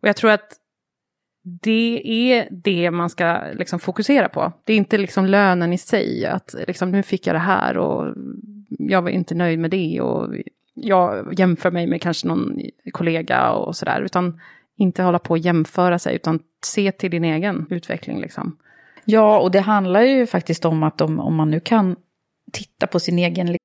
Och 0.01 0.09
jag 0.09 0.17
tror 0.17 0.31
att 0.31 0.59
det 1.43 2.03
är 2.05 2.49
det 2.51 2.91
man 2.91 3.11
ska 3.11 3.41
liksom 3.53 3.79
fokusera 3.79 4.29
på. 4.29 4.53
Det 4.65 4.73
är 4.73 4.77
inte 4.77 4.99
liksom 4.99 5.27
lönen 5.27 5.73
i 5.73 5.79
sig, 5.79 6.27
att 6.27 6.55
liksom, 6.67 6.91
nu 6.91 7.03
fick 7.03 7.27
jag 7.27 7.35
det 7.35 7.39
här 7.39 7.79
och 7.79 8.15
jag 8.69 9.03
var 9.03 9.11
inte 9.11 9.35
nöjd 9.35 9.59
med 9.59 9.71
det 9.71 10.01
och 10.01 10.35
jag 10.75 11.35
jämför 11.39 11.71
mig 11.71 11.87
med 11.87 12.03
kanske 12.03 12.29
någon 12.29 12.61
kollega 12.93 13.51
och 13.51 13.77
sådär. 13.77 14.01
Utan 14.01 14.41
inte 14.77 15.03
hålla 15.03 15.19
på 15.19 15.31
och 15.31 15.39
jämföra 15.39 15.99
sig, 15.99 16.15
utan 16.15 16.41
se 16.65 16.93
till 16.93 17.11
din 17.11 17.25
egen 17.25 17.67
utveckling. 17.71 18.21
Liksom. 18.21 18.57
Ja, 19.05 19.39
och 19.39 19.51
det 19.51 19.61
handlar 19.61 20.03
ju 20.03 20.27
faktiskt 20.27 20.65
om 20.65 20.83
att 20.83 21.01
om, 21.01 21.21
om 21.21 21.35
man 21.35 21.51
nu 21.51 21.61
kan 21.61 21.97
titta 22.53 22.87
på 22.87 23.01
sin 23.01 23.19
egen 23.19 23.57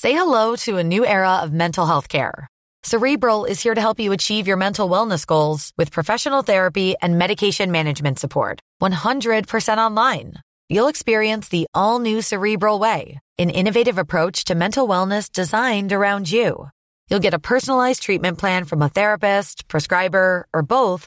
Say 0.00 0.12
hello 0.12 0.56
to 0.56 0.78
a 0.78 0.82
new 0.82 1.04
era 1.04 1.42
of 1.42 1.50
mental 1.50 1.86
health 1.86 2.08
care. 2.08 2.46
Cerebral 2.82 3.46
is 3.46 3.62
here 3.62 3.74
to 3.74 3.80
help 3.80 3.98
you 3.98 4.12
achieve 4.12 4.46
your 4.46 4.58
mental 4.58 4.90
wellness 4.90 5.26
goals 5.26 5.72
with 5.78 5.90
professional 5.90 6.42
therapy 6.42 6.94
and 7.00 7.18
medication 7.18 7.70
management 7.70 8.18
support. 8.18 8.60
100% 8.82 9.78
online. 9.78 10.34
You'll 10.68 10.88
experience 10.88 11.48
the 11.48 11.66
all 11.72 11.98
new 11.98 12.20
Cerebral 12.20 12.78
Way, 12.78 13.20
an 13.38 13.50
innovative 13.50 13.96
approach 13.96 14.44
to 14.44 14.54
mental 14.54 14.86
wellness 14.86 15.32
designed 15.32 15.92
around 15.92 16.30
you. 16.30 16.68
You'll 17.08 17.24
get 17.24 17.34
a 17.34 17.38
personalized 17.38 18.02
treatment 18.02 18.38
plan 18.38 18.64
from 18.64 18.82
a 18.82 18.90
therapist, 18.90 19.68
prescriber, 19.68 20.46
or 20.52 20.62
both 20.62 21.06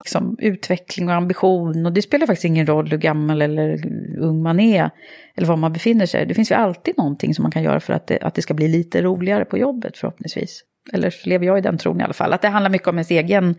Liksom, 0.00 0.36
utveckling 0.38 1.08
och 1.08 1.14
ambition. 1.14 1.86
Och 1.86 1.92
det 1.92 2.02
spelar 2.02 2.26
faktiskt 2.26 2.44
ingen 2.44 2.66
roll 2.66 2.90
hur 2.90 2.98
gammal 2.98 3.42
eller 3.42 3.86
ung 4.18 4.42
man 4.42 4.60
är. 4.60 4.90
Eller 5.36 5.46
var 5.46 5.56
man 5.56 5.72
befinner 5.72 6.06
sig. 6.06 6.26
Det 6.26 6.34
finns 6.34 6.50
ju 6.50 6.54
alltid 6.54 6.94
någonting 6.98 7.34
som 7.34 7.42
man 7.42 7.52
kan 7.52 7.62
göra 7.62 7.80
för 7.80 7.92
att 7.92 8.06
det, 8.06 8.18
att 8.22 8.34
det 8.34 8.42
ska 8.42 8.54
bli 8.54 8.68
lite 8.68 9.02
roligare 9.02 9.44
på 9.44 9.58
jobbet 9.58 9.98
förhoppningsvis. 9.98 10.60
Eller 10.92 11.10
så 11.10 11.28
lever 11.28 11.46
jag 11.46 11.58
i 11.58 11.60
den 11.60 11.78
tron 11.78 12.00
i 12.00 12.04
alla 12.04 12.12
fall. 12.12 12.32
Att 12.32 12.42
det 12.42 12.48
handlar 12.48 12.70
mycket 12.70 12.88
om 12.88 12.94
ens 12.96 13.10
egen 13.10 13.54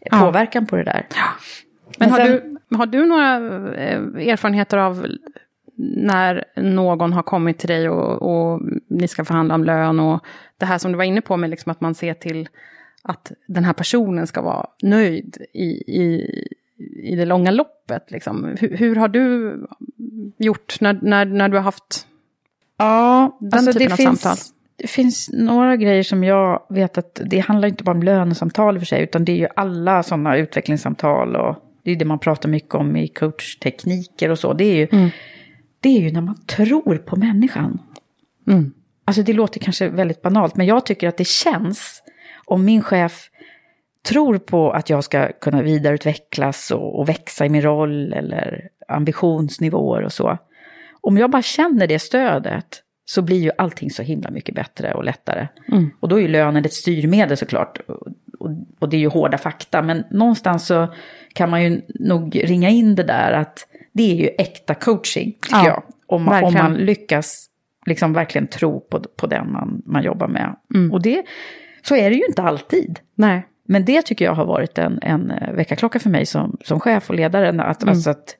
Ja. 0.00 0.20
påverkan 0.20 0.66
på 0.66 0.76
det 0.76 0.84
där. 0.84 1.06
Men 1.98 2.10
har, 2.10 2.18
sen- 2.18 2.58
du, 2.70 2.76
har 2.76 2.86
du 2.86 3.06
några 3.06 3.36
eh, 3.74 4.28
erfarenheter 4.32 4.78
av 4.78 5.06
när 5.96 6.44
någon 6.56 7.12
har 7.12 7.22
kommit 7.22 7.58
till 7.58 7.68
dig 7.68 7.88
och, 7.88 8.22
och 8.22 8.60
ni 8.90 9.08
ska 9.08 9.24
förhandla 9.24 9.54
om 9.54 9.64
lön 9.64 10.00
och 10.00 10.20
det 10.58 10.66
här 10.66 10.78
som 10.78 10.92
du 10.92 10.96
var 10.98 11.04
inne 11.04 11.20
på 11.20 11.36
med 11.36 11.50
liksom 11.50 11.72
att 11.72 11.80
man 11.80 11.94
ser 11.94 12.14
till 12.14 12.48
att 13.08 13.32
den 13.46 13.64
här 13.64 13.72
personen 13.72 14.26
ska 14.26 14.42
vara 14.42 14.66
nöjd 14.82 15.36
i, 15.52 15.66
i, 16.02 16.30
i 17.02 17.16
det 17.16 17.24
långa 17.24 17.50
loppet. 17.50 18.10
Liksom. 18.10 18.56
Hur, 18.60 18.76
hur 18.76 18.96
har 18.96 19.08
du 19.08 19.56
gjort 20.38 20.80
när, 20.80 20.98
när, 21.02 21.24
när 21.24 21.48
du 21.48 21.56
har 21.56 21.64
haft 21.64 22.06
Ja, 22.76 23.38
Den 23.40 23.52
alltså 23.52 23.72
typen 23.72 23.92
av 23.92 23.96
finns, 23.96 24.20
samtal. 24.20 24.36
det 24.76 24.86
finns 24.86 25.30
några 25.32 25.76
grejer 25.76 26.02
som 26.02 26.24
jag 26.24 26.62
vet 26.68 26.98
att 26.98 27.20
det 27.24 27.38
handlar 27.38 27.68
inte 27.68 27.84
bara 27.84 27.96
om 27.96 28.02
lönesamtal 28.02 28.78
för 28.78 28.86
sig, 28.86 29.02
utan 29.02 29.24
det 29.24 29.32
är 29.32 29.36
ju 29.36 29.48
alla 29.56 30.02
sådana 30.02 30.36
utvecklingssamtal 30.36 31.36
och 31.36 31.56
det 31.82 31.90
är 31.90 31.96
det 31.96 32.04
man 32.04 32.18
pratar 32.18 32.48
mycket 32.48 32.74
om 32.74 32.96
i 32.96 33.08
coachtekniker 33.08 34.30
och 34.30 34.38
så. 34.38 34.52
Det 34.52 34.64
är 34.64 34.76
ju, 34.76 34.88
Mm. 34.92 35.10
det 35.80 35.88
är 35.88 36.00
ju 36.00 36.12
när 36.12 36.20
man 36.20 36.44
tror 36.46 36.96
på 36.96 37.16
människan. 37.16 37.78
Mm. 38.46 38.72
Alltså 39.04 39.22
det 39.22 39.32
låter 39.32 39.60
kanske 39.60 39.88
väldigt 39.88 40.22
banalt, 40.22 40.56
men 40.56 40.66
jag 40.66 40.86
tycker 40.86 41.08
att 41.08 41.16
det 41.16 41.26
känns 41.26 42.02
om 42.48 42.64
min 42.64 42.82
chef 42.82 43.30
tror 44.08 44.38
på 44.38 44.70
att 44.70 44.90
jag 44.90 45.04
ska 45.04 45.32
kunna 45.32 45.62
vidareutvecklas 45.62 46.70
och, 46.70 46.98
och 46.98 47.08
växa 47.08 47.46
i 47.46 47.48
min 47.48 47.62
roll 47.62 48.12
eller 48.12 48.68
ambitionsnivåer 48.88 50.02
och 50.02 50.12
så. 50.12 50.38
Om 51.00 51.18
jag 51.18 51.30
bara 51.30 51.42
känner 51.42 51.86
det 51.86 51.98
stödet 51.98 52.82
så 53.04 53.22
blir 53.22 53.38
ju 53.38 53.50
allting 53.58 53.90
så 53.90 54.02
himla 54.02 54.30
mycket 54.30 54.54
bättre 54.54 54.94
och 54.94 55.04
lättare. 55.04 55.48
Mm. 55.72 55.90
Och 56.00 56.08
då 56.08 56.16
är 56.16 56.20
ju 56.20 56.28
lönen 56.28 56.64
ett 56.64 56.72
styrmedel 56.72 57.36
såklart. 57.36 57.80
Och, 58.38 58.50
och, 58.78 58.88
det 58.88 58.96
är 58.96 59.00
ju 59.00 59.08
hårda 59.08 59.38
fakta. 59.38 59.82
Men 59.82 60.04
någonstans 60.10 60.66
så 60.66 60.94
kan 61.32 61.50
man 61.50 61.62
ju 61.62 61.82
nog 61.88 62.40
ringa 62.44 62.68
in 62.68 62.94
det 62.94 63.02
där 63.02 63.32
att 63.32 63.66
det 63.92 64.12
är 64.12 64.16
ju 64.16 64.28
äkta 64.38 64.74
coaching, 64.74 65.32
tycker 65.32 65.56
Ja, 65.56 65.66
jag. 65.66 65.82
Om 66.06 66.24
man, 66.24 66.44
om 66.44 66.54
man 66.54 66.74
lyckas 66.74 67.48
liksom 67.86 68.12
verkligen 68.12 68.46
tro 68.46 68.80
på, 68.80 69.00
på 69.00 69.26
den 69.26 69.52
man, 69.52 69.82
man 69.86 70.02
jobbar 70.02 70.28
med. 70.28 70.56
Mm. 70.74 70.92
Och 70.92 71.02
det, 71.02 71.24
så 71.82 71.96
är 71.96 72.10
det 72.10 72.16
ju 72.16 72.24
inte 72.28 72.42
alltid. 72.42 73.00
Nej. 73.14 73.46
Men 73.70 73.84
det 73.84 74.02
tycker 74.02 74.24
jag 74.24 74.34
har 74.34 74.44
varit 74.46 74.78
en, 74.78 74.98
en 75.02 75.30
eh, 75.30 75.52
väckarklocka 75.52 75.98
för 75.98 76.10
mig 76.10 76.26
som, 76.26 76.56
som 76.64 76.80
chef 76.80 77.10
och 77.10 77.16
ledare. 77.16 77.62
Att, 77.62 77.82
Mm. 77.82 77.92
alltså 77.94 78.10
att 78.10 78.36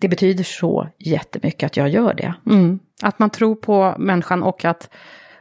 det 0.00 0.08
betyder 0.08 0.44
så 0.44 0.88
jättemycket 0.98 1.66
att 1.66 1.76
jag 1.76 1.88
gör 1.88 2.14
det. 2.14 2.34
Mm. 2.46 2.78
Att 3.02 3.18
man 3.18 3.30
tror 3.30 3.54
på 3.54 3.94
människan 3.98 4.42
och 4.42 4.64
att 4.64 4.90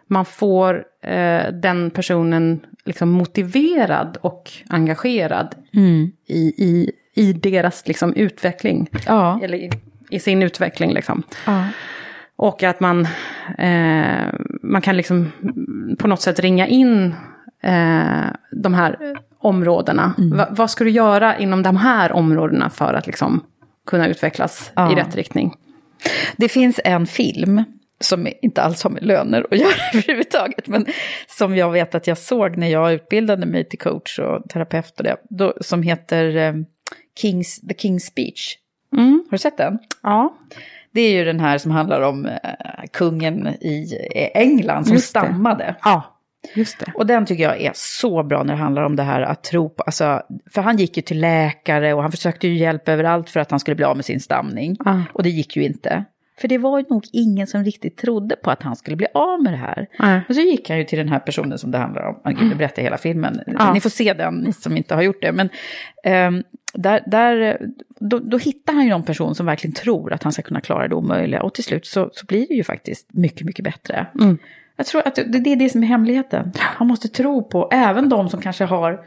man 0.07 0.25
får 0.25 0.83
eh, 1.03 1.51
den 1.53 1.91
personen 1.91 2.65
liksom 2.85 3.09
motiverad 3.09 4.17
och 4.21 4.51
engagerad 4.69 5.55
i, 6.27 6.35
i, 6.57 6.91
i 7.13 7.33
deras 7.33 7.87
liksom, 7.87 8.13
utveckling. 8.13 8.89
Ja. 9.05 9.39
Eller 9.43 9.57
i, 9.57 9.69
i 10.09 10.19
sin 10.19 10.43
utveckling 10.43 10.93
liksom. 10.93 11.23
Ja. 11.45 11.65
Och 12.37 12.63
att 12.63 12.79
man, 12.79 13.07
eh, 13.57 14.33
man 14.61 14.81
kan 14.81 14.97
liksom 14.97 15.31
på 15.99 16.07
något 16.07 16.21
sätt 16.21 16.39
ringa 16.39 16.67
in 16.67 17.15
eh, 17.63 18.25
de 18.51 18.73
här 18.73 19.15
områdena. 19.39 20.13
Mm. 20.17 20.37
Va, 20.37 20.47
vad 20.51 20.71
ska 20.71 20.83
du 20.83 20.89
göra 20.89 21.37
inom 21.37 21.63
de 21.63 21.77
här 21.77 22.11
områdena 22.11 22.69
för 22.69 22.93
att 22.93 23.07
liksom 23.07 23.43
kunna 23.85 24.07
utvecklas 24.07 24.71
Ja. 24.75 24.91
i 24.91 24.95
rätt 24.95 25.15
riktning? 25.15 25.53
Det 26.37 26.49
finns 26.49 26.79
en 26.83 27.07
film 27.07 27.63
som 27.99 28.27
inte 28.41 28.61
alls 28.61 28.83
har 28.83 28.89
med 28.91 29.03
löner 29.03 29.45
att 29.51 29.57
göra 29.59 29.73
överhuvudtaget, 29.93 30.67
men 30.67 30.85
som 31.27 31.55
jag 31.55 31.71
vet 31.71 31.95
att 31.95 32.07
jag 32.07 32.17
såg 32.17 32.57
när 32.57 32.67
jag 32.67 32.93
utbildade 32.93 33.45
mig 33.45 33.69
till 33.69 33.79
coach 33.79 34.19
och 34.19 34.49
terapeut 34.49 34.97
och 34.97 35.03
det, 35.03 35.17
då, 35.29 35.53
som 35.61 35.81
heter 35.83 36.35
eh, 36.35 36.53
King's, 37.21 37.67
The 37.67 37.87
King's 37.87 37.99
Speech. 37.99 38.55
Mm. 38.93 39.23
Har 39.25 39.31
du 39.31 39.37
sett 39.37 39.57
den? 39.57 39.79
Ja. 40.03 40.37
Det 40.97 41.01
är 41.01 41.11
ju 41.11 41.25
den 41.25 41.39
här 41.39 41.57
som 41.57 41.71
handlar 41.71 42.01
om 42.01 42.25
eh, 42.25 42.31
kungen 42.93 43.47
i 43.47 43.87
England 44.33 44.85
som 44.85 44.93
Just 44.93 45.13
det. 45.13 45.19
stammade. 45.19 45.75
Ja, 45.83 46.03
just 46.55 46.79
det. 46.79 46.91
Och 46.95 47.05
den 47.05 47.25
tycker 47.25 47.43
jag 47.43 47.61
är 47.61 47.71
så 47.75 48.23
bra 48.23 48.43
när 48.43 48.53
det 48.53 48.59
handlar 48.59 48.83
om 48.83 48.95
det 48.95 49.03
här 49.03 49.21
att 49.21 49.43
tro 49.43 49.69
på, 49.69 49.83
alltså, 49.83 50.21
för 50.53 50.61
han 50.61 50.77
gick 50.77 50.97
ju 50.97 51.03
till 51.03 51.19
läkare 51.19 51.93
och 51.93 52.01
han 52.01 52.11
försökte 52.11 52.47
ju 52.47 52.57
hjälp 52.57 52.89
överallt 52.89 53.29
för 53.29 53.39
att 53.39 53.51
han 53.51 53.59
skulle 53.59 53.75
bli 53.75 53.85
av 53.85 53.95
med 53.95 54.05
sin 54.05 54.19
stamning. 54.19 54.77
Ja. 54.85 55.03
Och 55.13 55.23
det 55.23 55.29
gick 55.29 55.55
ju 55.55 55.63
inte. 55.63 56.05
För 56.39 56.47
det 56.47 56.57
var 56.57 56.79
ju 56.79 56.85
nog 56.89 57.05
ingen 57.11 57.47
som 57.47 57.63
riktigt 57.63 57.97
trodde 57.97 58.35
på 58.35 58.51
att 58.51 58.63
han 58.63 58.75
skulle 58.75 58.95
bli 58.95 59.07
av 59.13 59.43
med 59.43 59.53
det 59.53 59.57
här. 59.57 59.87
Nej. 59.99 60.21
Och 60.29 60.35
så 60.35 60.41
gick 60.41 60.69
han 60.69 60.77
ju 60.77 60.83
till 60.83 60.97
den 60.97 61.09
här 61.09 61.19
personen 61.19 61.57
som 61.57 61.71
det 61.71 61.77
handlar 61.77 62.07
om. 62.07 62.19
Ah, 62.23 62.29
gud, 62.29 62.49
Nu 62.49 62.55
berättar 62.55 62.81
jag 62.81 62.83
hela 62.83 62.97
filmen. 62.97 63.41
Ja. 63.47 63.73
Ni 63.73 63.81
får 63.81 63.89
se 63.89 64.13
den, 64.13 64.35
ni 64.35 64.53
som 64.53 64.77
inte 64.77 64.95
har 64.95 65.01
gjort 65.01 65.21
det. 65.21 65.31
Men 65.31 65.49
ehm, 66.03 66.43
där, 66.73 67.03
där, 67.05 67.59
då, 67.99 68.19
då 68.19 68.37
hittar 68.37 68.73
han 68.73 68.83
ju 68.83 68.89
någon 68.89 69.03
person 69.03 69.35
som 69.35 69.45
verkligen 69.45 69.73
tror 69.73 70.13
att 70.13 70.23
han 70.23 70.33
ska 70.33 70.41
kunna 70.41 70.61
klara 70.61 70.87
det 70.87 70.95
omöjliga. 70.95 71.41
Och 71.41 71.53
till 71.53 71.63
slut 71.63 71.85
så, 71.85 72.09
så 72.13 72.25
blir 72.25 72.47
det 72.47 72.53
ju 72.53 72.63
faktiskt 72.63 73.07
mycket, 73.13 73.45
mycket 73.45 73.65
bättre. 73.65 74.07
Mm. 74.19 74.37
Jag 74.75 74.85
tror 74.85 75.07
att 75.07 75.15
det, 75.15 75.23
det 75.23 75.51
är 75.51 75.55
det 75.55 75.69
som 75.69 75.83
är 75.83 75.87
hemligheten. 75.87 76.51
Han 76.57 76.87
måste 76.87 77.07
tro 77.07 77.43
på 77.43 77.69
även 77.71 78.09
de 78.09 78.29
som 78.29 78.41
kanske 78.41 78.63
har 78.63 79.05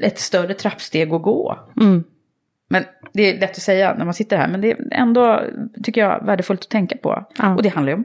ett 0.00 0.18
större 0.18 0.54
trappsteg 0.54 1.12
att 1.12 1.22
gå. 1.22 1.58
Mm. 1.80 2.04
Men 2.72 2.84
det 3.12 3.22
är 3.22 3.40
lätt 3.40 3.50
att 3.50 3.56
säga 3.62 3.94
när 3.98 4.04
man 4.04 4.14
sitter 4.14 4.36
här, 4.36 4.48
men 4.48 4.60
det 4.60 4.70
är 4.72 4.78
ändå, 4.90 5.40
tycker 5.82 6.00
jag, 6.00 6.26
värdefullt 6.26 6.60
att 6.62 6.68
tänka 6.68 6.96
på. 6.96 7.24
Ja. 7.38 7.54
Och 7.54 7.62
det 7.62 7.68
handlar 7.68 7.92
ju 7.92 7.96
om 7.96 8.04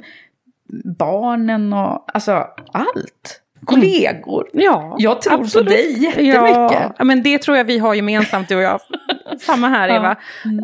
barnen 0.98 1.74
och 1.74 2.06
alltså 2.16 2.32
allt. 2.72 3.42
Kollegor. 3.66 4.50
Ja, 4.54 4.96
Jag 5.00 5.22
tror 5.22 5.34
absolut. 5.34 5.68
på 5.68 5.74
dig 5.74 6.04
jättemycket. 6.04 6.92
Ja, 6.98 7.04
men 7.04 7.24
det 7.24 7.38
tror 7.38 7.58
jag 7.58 7.66
vi 7.66 7.80
har 7.80 7.94
gemensamt, 7.94 8.50
du 8.50 8.56
och 8.56 8.62
jag. 8.62 8.80
Samma 9.40 9.68
här, 9.68 9.90
Ja. 9.90 9.96
Eva. 9.96 10.16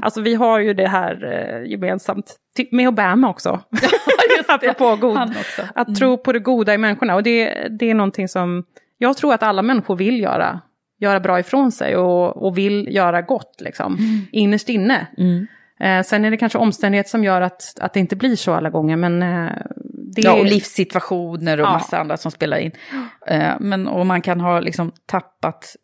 Alltså 0.01 0.21
vi 0.21 0.35
har 0.35 0.59
ju 0.59 0.73
det 0.73 0.87
här 0.87 1.33
eh, 1.63 1.71
gemensamt. 1.71 2.35
Ty- 2.57 2.67
Med 2.71 2.87
Obama 2.87 3.29
också. 3.29 3.59
Apropå 4.47 4.95
god. 4.95 5.17
Han 5.17 5.29
också. 5.29 5.61
Mm. 5.61 5.71
Att 5.75 5.95
tro 5.95 6.17
på 6.17 6.31
det 6.33 6.39
goda 6.39 6.73
i 6.73 6.77
människorna. 6.77 7.15
Och 7.15 7.23
det, 7.23 7.67
det 7.79 7.89
är 7.89 7.93
någonting 7.93 8.27
som 8.27 8.63
jag 8.97 9.17
tror 9.17 9.33
att 9.33 9.43
alla 9.43 9.61
människor 9.61 9.95
vill 9.95 10.19
göra. 10.19 10.59
Göra 11.03 11.19
bra 11.19 11.39
ifrån 11.39 11.71
sig 11.71 11.95
och, 11.97 12.45
och 12.45 12.57
vill 12.57 12.87
göra 12.95 13.21
gott, 13.21 13.55
liksom. 13.59 13.97
Innerst 14.31 14.69
inne. 14.69 15.07
Mm. 15.17 15.47
Eh, 15.79 16.03
sen 16.03 16.25
är 16.25 16.31
det 16.31 16.37
kanske 16.37 16.57
omständighet 16.57 17.07
som 17.09 17.23
gör 17.23 17.41
att, 17.41 17.75
att 17.81 17.93
det 17.93 17.99
inte 17.99 18.15
blir 18.15 18.35
så 18.35 18.53
alla 18.53 18.69
gånger. 18.69 18.95
Men 18.97 19.23
eh, 19.23 19.51
det 20.15 20.21
Ja, 20.21 20.33
och 20.39 20.45
livssituationer 20.45 21.59
och 21.59 21.65
Ja. 21.67 21.71
massa 21.71 21.97
andra 21.99 22.17
som 22.17 22.31
spelar 22.31 22.57
in. 22.57 22.71
Eh, 23.27 23.51
Men, 23.59 23.87
och 23.87 24.05
man 24.05 24.21
kan 24.21 24.41
ha 24.41 24.59
liksom 24.59 24.91
tappat, 25.05 25.75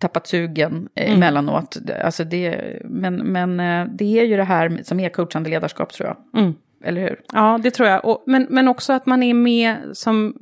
tappat 0.00 0.26
sugen 0.26 0.88
eh, 0.94 1.04
Mm. 1.06 1.16
emellanåt. 1.16 1.76
Alltså 2.04 2.24
det, 2.24 2.78
men, 2.84 3.16
men 3.16 3.60
eh, 3.60 3.86
det 3.98 4.18
är 4.20 4.24
ju 4.24 4.36
det 4.36 4.44
här 4.44 4.80
som 4.82 5.00
är 5.00 5.08
coachande 5.08 5.50
ledarskap 5.50 5.92
tror 5.92 6.08
jag. 6.08 6.42
Mm. 6.42 6.54
Eller 6.84 7.00
hur? 7.00 7.20
Ja, 7.32 7.58
det 7.62 7.70
tror 7.70 7.88
jag. 7.88 8.04
Och, 8.04 8.22
men, 8.26 8.46
men 8.50 8.68
också 8.68 8.92
att 8.92 9.06
man 9.06 9.22
är 9.22 9.34
med 9.34 9.76
som 9.92 10.34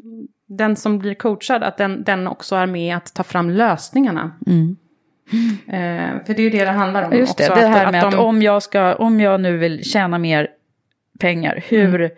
den 0.47 0.77
som 0.77 0.99
blir 0.99 1.15
coachad, 1.15 1.63
att 1.63 1.77
den, 1.77 2.05
den 2.05 2.27
också 2.27 2.57
är 2.57 2.67
med 2.67 2.97
att 2.97 3.15
ta 3.15 3.23
fram 3.23 3.51
lösningarna. 3.51 4.33
Eh, 5.67 6.25
för 6.27 6.35
det 6.35 6.39
är 6.39 6.41
ju 6.41 6.51
det 6.51 6.65
det 6.65 6.71
handlar 6.71 7.03
om. 7.03 7.07
Mm. 7.07 7.19
Just 7.19 7.39
det, 7.39 7.51
också, 7.51 7.61
det 7.61 7.67
här 7.67 7.93
med 7.93 8.05
att, 8.05 8.13
de- 8.13 8.19
om, 8.21 8.43
jag 8.43 8.63
ska, 8.63 8.95
om 8.95 9.21
jag 9.21 9.41
nu 9.41 9.57
vill 9.57 9.85
tjäna 9.85 10.19
mer 10.19 10.49
pengar, 11.21 11.63
hur, 11.69 11.95
Mm. 12.01 12.11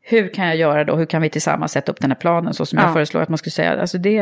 hur 0.00 0.34
kan 0.34 0.46
jag 0.46 0.56
göra 0.56 0.84
då? 0.84 0.96
Hur 0.96 1.06
kan 1.06 1.22
vi 1.22 1.30
tillsammans 1.30 1.72
sätta 1.72 1.92
upp 1.92 2.00
den 2.00 2.10
här 2.10 2.16
planen 2.18 2.54
så 2.54 2.66
som 2.66 2.78
jag 2.78 2.88
Ja. 2.88 2.92
föreslår 2.92 3.20
att 3.22 3.28
man 3.28 3.38
skulle 3.38 3.50
säga? 3.52 3.80
Alltså 3.80 3.98
det, 3.98 4.12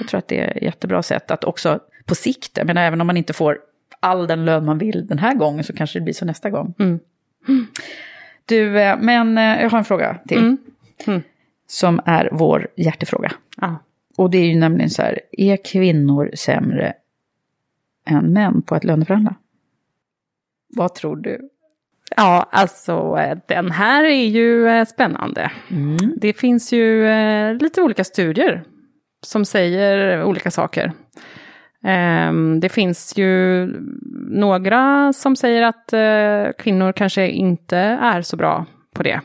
jag 0.00 0.08
tror 0.08 0.18
att 0.18 0.28
det 0.28 0.40
är 0.40 0.56
ett 0.56 0.62
jättebra 0.62 1.02
sätt 1.02 1.30
att 1.30 1.44
också 1.44 1.80
på 2.04 2.14
sikt, 2.14 2.56
jag 2.58 2.66
menar 2.66 2.82
även 2.82 3.00
om 3.00 3.06
man 3.06 3.16
inte 3.16 3.32
får 3.32 3.58
all 4.00 4.26
den 4.26 4.44
lön 4.44 4.64
man 4.64 4.78
vill 4.78 5.06
den 5.06 5.18
här 5.18 5.34
gången 5.34 5.64
så 5.64 5.72
kanske 5.72 5.98
det 5.98 6.02
blir 6.02 6.14
så 6.14 6.24
nästa 6.24 6.50
gång. 6.50 6.74
Mm. 6.78 7.00
Du, 8.46 8.80
eh, 8.80 8.96
men 9.00 9.38
eh, 9.38 9.62
jag 9.62 9.70
har 9.70 9.78
en 9.78 9.84
fråga 9.84 10.16
till. 10.28 10.56
Mm. 11.06 11.22
Som 11.72 12.00
är 12.04 12.28
vår 12.32 12.68
hjärtefråga. 12.76 13.32
Ja. 13.56 13.76
Och 14.16 14.30
det 14.30 14.38
är 14.38 14.46
ju 14.46 14.58
nämligen 14.58 14.90
så 14.90 15.02
här, 15.02 15.20
är 15.32 15.64
kvinnor 15.64 16.30
sämre 16.34 16.92
än 18.06 18.32
män 18.32 18.62
på 18.62 18.74
att 18.74 18.84
löneförhandla? 18.84 19.34
Vad 20.76 20.94
tror 20.94 21.16
du? 21.16 21.48
Ja, 22.16 22.48
alltså 22.50 23.16
eh, 23.18 23.38
den 23.48 23.70
här 23.70 24.04
är 24.04 24.26
ju 24.26 24.68
eh, 24.68 24.84
spännande. 24.84 25.50
Mm. 25.70 25.96
Det 26.16 26.32
finns 26.32 26.72
ju 26.72 27.06
eh, 27.06 27.54
lite 27.54 27.82
olika 27.82 28.04
studier 28.04 28.64
som 29.22 29.44
säger 29.44 30.24
olika 30.24 30.50
saker. 30.50 30.92
Ehm, 31.84 32.60
det 32.60 32.68
finns 32.68 33.18
ju 33.18 33.66
några 34.30 35.12
som 35.12 35.36
säger 35.36 35.62
att 35.62 35.94
kvinnor 36.58 36.92
kanske 36.92 37.28
inte 37.28 37.76
är 37.78 38.22
så 38.22 38.36
bra 38.36 38.66
på 38.94 39.02
det. 39.02 39.20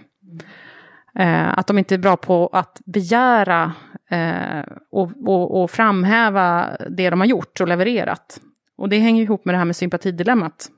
Eh, 1.19 1.58
att 1.58 1.67
de 1.67 1.77
inte 1.77 1.95
är 1.95 1.99
bra 1.99 2.17
på 2.17 2.49
att 2.53 2.82
begära 2.86 3.73
eh, 4.10 4.63
och, 4.91 5.12
och, 5.25 5.63
och 5.63 5.71
framhäva 5.71 6.77
det 6.89 7.10
de 7.10 7.19
har 7.19 7.27
gjort 7.27 7.62
och 7.62 7.67
levererat. 7.67 8.39
Och 8.77 8.89
det 8.89 8.99
hänger 8.99 9.23
ihop 9.23 9.45
med 9.45 9.53
det 9.53 9.58
här 9.58 9.65
med 9.65 9.75
sympatidilemmat. 9.75 10.69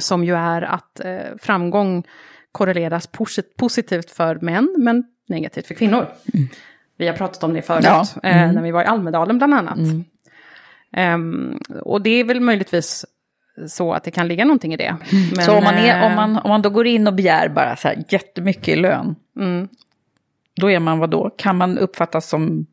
Som 0.00 0.24
ju 0.24 0.34
är 0.34 0.62
att 0.62 1.00
framgång 1.38 2.04
korreleras 2.52 3.08
positivt 3.56 4.10
för 4.10 4.38
män, 4.42 4.74
men 4.78 5.04
negativt 5.28 5.66
för 5.66 5.74
kvinnor. 5.74 6.06
Mm. 6.34 6.48
Vi 6.96 7.06
har 7.06 7.14
pratat 7.14 7.42
om 7.42 7.54
det 7.54 7.62
förut, 7.62 7.84
ja. 7.84 8.06
mm. 8.22 8.54
när 8.54 8.62
vi 8.62 8.70
var 8.70 8.82
i 8.82 8.86
Almedalen 8.86 9.38
bland 9.38 9.54
annat. 9.54 9.78
Mm. 9.78 10.04
Um, 11.14 11.60
och 11.82 12.02
det 12.02 12.10
är 12.10 12.24
väl 12.24 12.40
möjligtvis 12.40 13.04
så 13.66 13.92
att 13.92 14.04
det 14.04 14.10
kan 14.10 14.28
ligga 14.28 14.44
någonting 14.44 14.74
i 14.74 14.76
det. 14.76 14.96
Men, 15.36 15.44
så 15.44 15.56
om 15.56 15.64
man, 15.64 15.74
är, 15.74 16.06
om, 16.06 16.14
man, 16.14 16.36
om 16.36 16.48
man 16.50 16.62
då 16.62 16.70
går 16.70 16.86
in 16.86 17.06
och 17.06 17.14
begär 17.14 17.48
bara 17.48 17.76
så 17.76 17.88
här 17.88 18.04
jättemycket 18.08 18.68
i 18.68 18.76
lön, 18.76 19.16
mm. 19.36 19.68
då 20.56 20.70
är 20.70 20.78
man 20.78 20.98
vad 20.98 21.10
då? 21.10 21.30
Kan 21.30 21.56
man 21.56 21.78
uppfattas 21.78 22.28
som... 22.28 22.66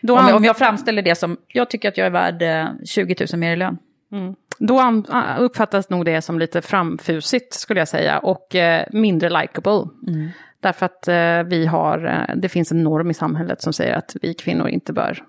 Då 0.00 0.18
om, 0.18 0.34
om 0.34 0.44
jag 0.44 0.58
framställer 0.58 1.02
det 1.02 1.14
som, 1.14 1.36
jag 1.48 1.70
tycker 1.70 1.88
att 1.88 1.98
jag 1.98 2.06
är 2.06 2.10
värd 2.10 2.68
20 2.86 3.14
eh, 3.20 3.26
000 3.32 3.40
mer 3.40 3.52
i 3.52 3.56
lön. 3.56 3.78
Mm. 4.12 4.34
Då 4.58 5.02
uppfattas 5.38 5.90
nog 5.90 6.04
det 6.04 6.22
som 6.22 6.38
lite 6.38 6.62
framfusigt 6.62 7.54
skulle 7.54 7.80
jag 7.80 7.88
säga 7.88 8.18
och 8.18 8.54
eh, 8.54 8.86
mindre 8.92 9.28
likable. 9.28 9.88
Mm. 10.08 10.28
Därför 10.60 10.86
att 10.86 11.08
eh, 11.08 11.42
vi 11.42 11.66
har, 11.66 12.06
eh, 12.06 12.36
det 12.36 12.48
finns 12.48 12.72
en 12.72 12.82
norm 12.82 13.10
i 13.10 13.14
samhället 13.14 13.62
som 13.62 13.72
säger 13.72 13.94
att 13.94 14.16
vi 14.22 14.34
kvinnor 14.34 14.68
inte 14.68 14.92
bör 14.92 15.24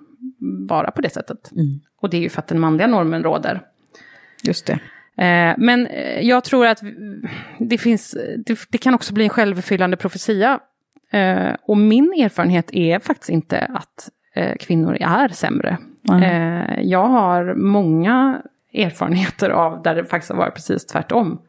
vara 0.68 0.92
på 0.92 1.02
det 1.02 1.10
sättet. 1.10 1.52
Mm. 1.52 1.80
Och 2.02 2.10
det 2.10 2.18
är 2.18 2.22
ju 2.22 2.30
för 2.30 2.42
att 2.42 2.48
den 2.48 2.60
manliga 2.60 2.88
normen 2.88 3.24
råder. 3.24 3.62
Just 4.44 4.66
det. 4.66 4.80
Eh, 5.18 5.56
men 5.58 5.88
eh, 5.88 6.22
jag 6.22 6.44
tror 6.44 6.66
att 6.66 6.82
det, 7.60 7.78
finns, 7.78 8.18
det, 8.38 8.60
det 8.70 8.78
kan 8.78 8.94
också 8.94 9.14
bli 9.14 9.24
en 9.24 9.30
självuppfyllande 9.30 9.98
profetia. 9.98 10.60
Eh, 11.12 11.54
och 11.62 11.78
min 11.78 12.14
erfarenhet 12.18 12.74
är 12.74 13.00
faktiskt 13.00 13.30
inte 13.30 13.60
att 13.60 14.10
kvinnor 14.60 14.98
är 15.00 15.28
sämre. 15.28 15.78
Mm. 16.10 16.90
jag 16.90 17.08
har 17.08 17.54
många 17.54 18.42
erfarenheter 18.74 19.50
av 19.50 19.84
där 19.84 19.96
det 19.96 20.06
faktiskt 20.06 20.32
har 20.32 20.38
varit 20.38 20.54
precis 20.54 20.86
tvärtom. 20.86 21.42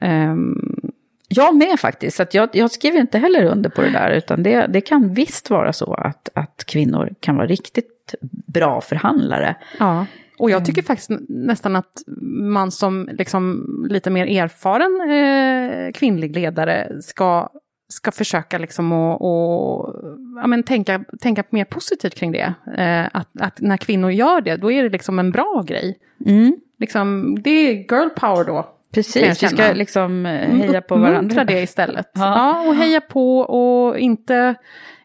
Mm. 0.00 0.30
Um, 0.30 0.92
jag 1.28 1.56
med 1.56 1.80
faktiskt, 1.80 2.16
så 2.16 2.24
jag, 2.32 2.48
jag 2.52 2.70
skriver 2.70 3.00
inte 3.00 3.18
heller 3.18 3.44
under 3.44 3.70
på 3.70 3.82
det 3.82 3.90
där, 3.90 4.10
utan 4.10 4.42
det, 4.42 4.66
det 4.66 4.80
kan 4.80 5.14
visst 5.14 5.50
vara 5.50 5.72
så 5.72 5.94
att, 5.94 6.28
att 6.34 6.64
kvinnor 6.66 7.14
kan 7.20 7.36
vara 7.36 7.46
riktigt 7.46 8.14
bra 8.46 8.80
förhandlare. 8.80 9.56
Ja. 9.78 10.06
Och 10.40 10.50
jag 10.50 10.64
tycker 10.64 10.82
faktiskt 10.82 11.10
nästan 11.28 11.76
att 11.76 12.02
man 12.42 12.70
som 12.70 13.08
liksom 13.12 13.66
lite 13.90 14.10
mer 14.10 14.26
erfaren 14.26 15.10
eh, 15.10 15.92
kvinnlig 15.92 16.34
ledare 16.36 17.02
ska, 17.02 17.48
ska 17.88 18.10
försöka 18.10 18.58
liksom 18.58 18.92
och, 18.92 19.14
och 19.22 19.94
ja, 20.36 20.46
men 20.46 20.62
tänka, 20.62 21.04
tänka 21.20 21.44
mer 21.50 21.64
positivt 21.64 22.14
kring 22.14 22.32
det. 22.32 22.54
Eh, 22.76 23.08
att, 23.12 23.28
att, 23.40 23.60
när 23.60 23.76
kvinnor 23.76 24.10
gör 24.10 24.40
det, 24.40 24.56
då 24.56 24.72
är 24.72 24.82
det 24.82 24.88
liksom 24.88 25.18
en 25.18 25.30
bra 25.30 25.64
grej. 25.66 25.98
Mm. 26.26 26.56
Liksom, 26.78 27.36
det 27.42 27.50
är 27.50 27.72
girl 27.72 28.08
power 28.08 28.44
då. 28.44 28.76
Precis, 28.94 29.42
vi 29.42 29.48
ska 29.48 29.72
liksom 29.72 30.26
eh, 30.26 30.50
mm, 30.50 30.60
heja 30.60 30.80
på 30.80 30.94
varandra. 30.94 31.18
Uppmuntra 31.18 31.44
det 31.44 31.62
istället. 31.62 32.10
Ja. 32.14 32.20
ja. 32.20 32.68
och 32.68 32.74
heja 32.74 33.00
på 33.00 33.38
och 33.38 33.98
inte, 33.98 34.54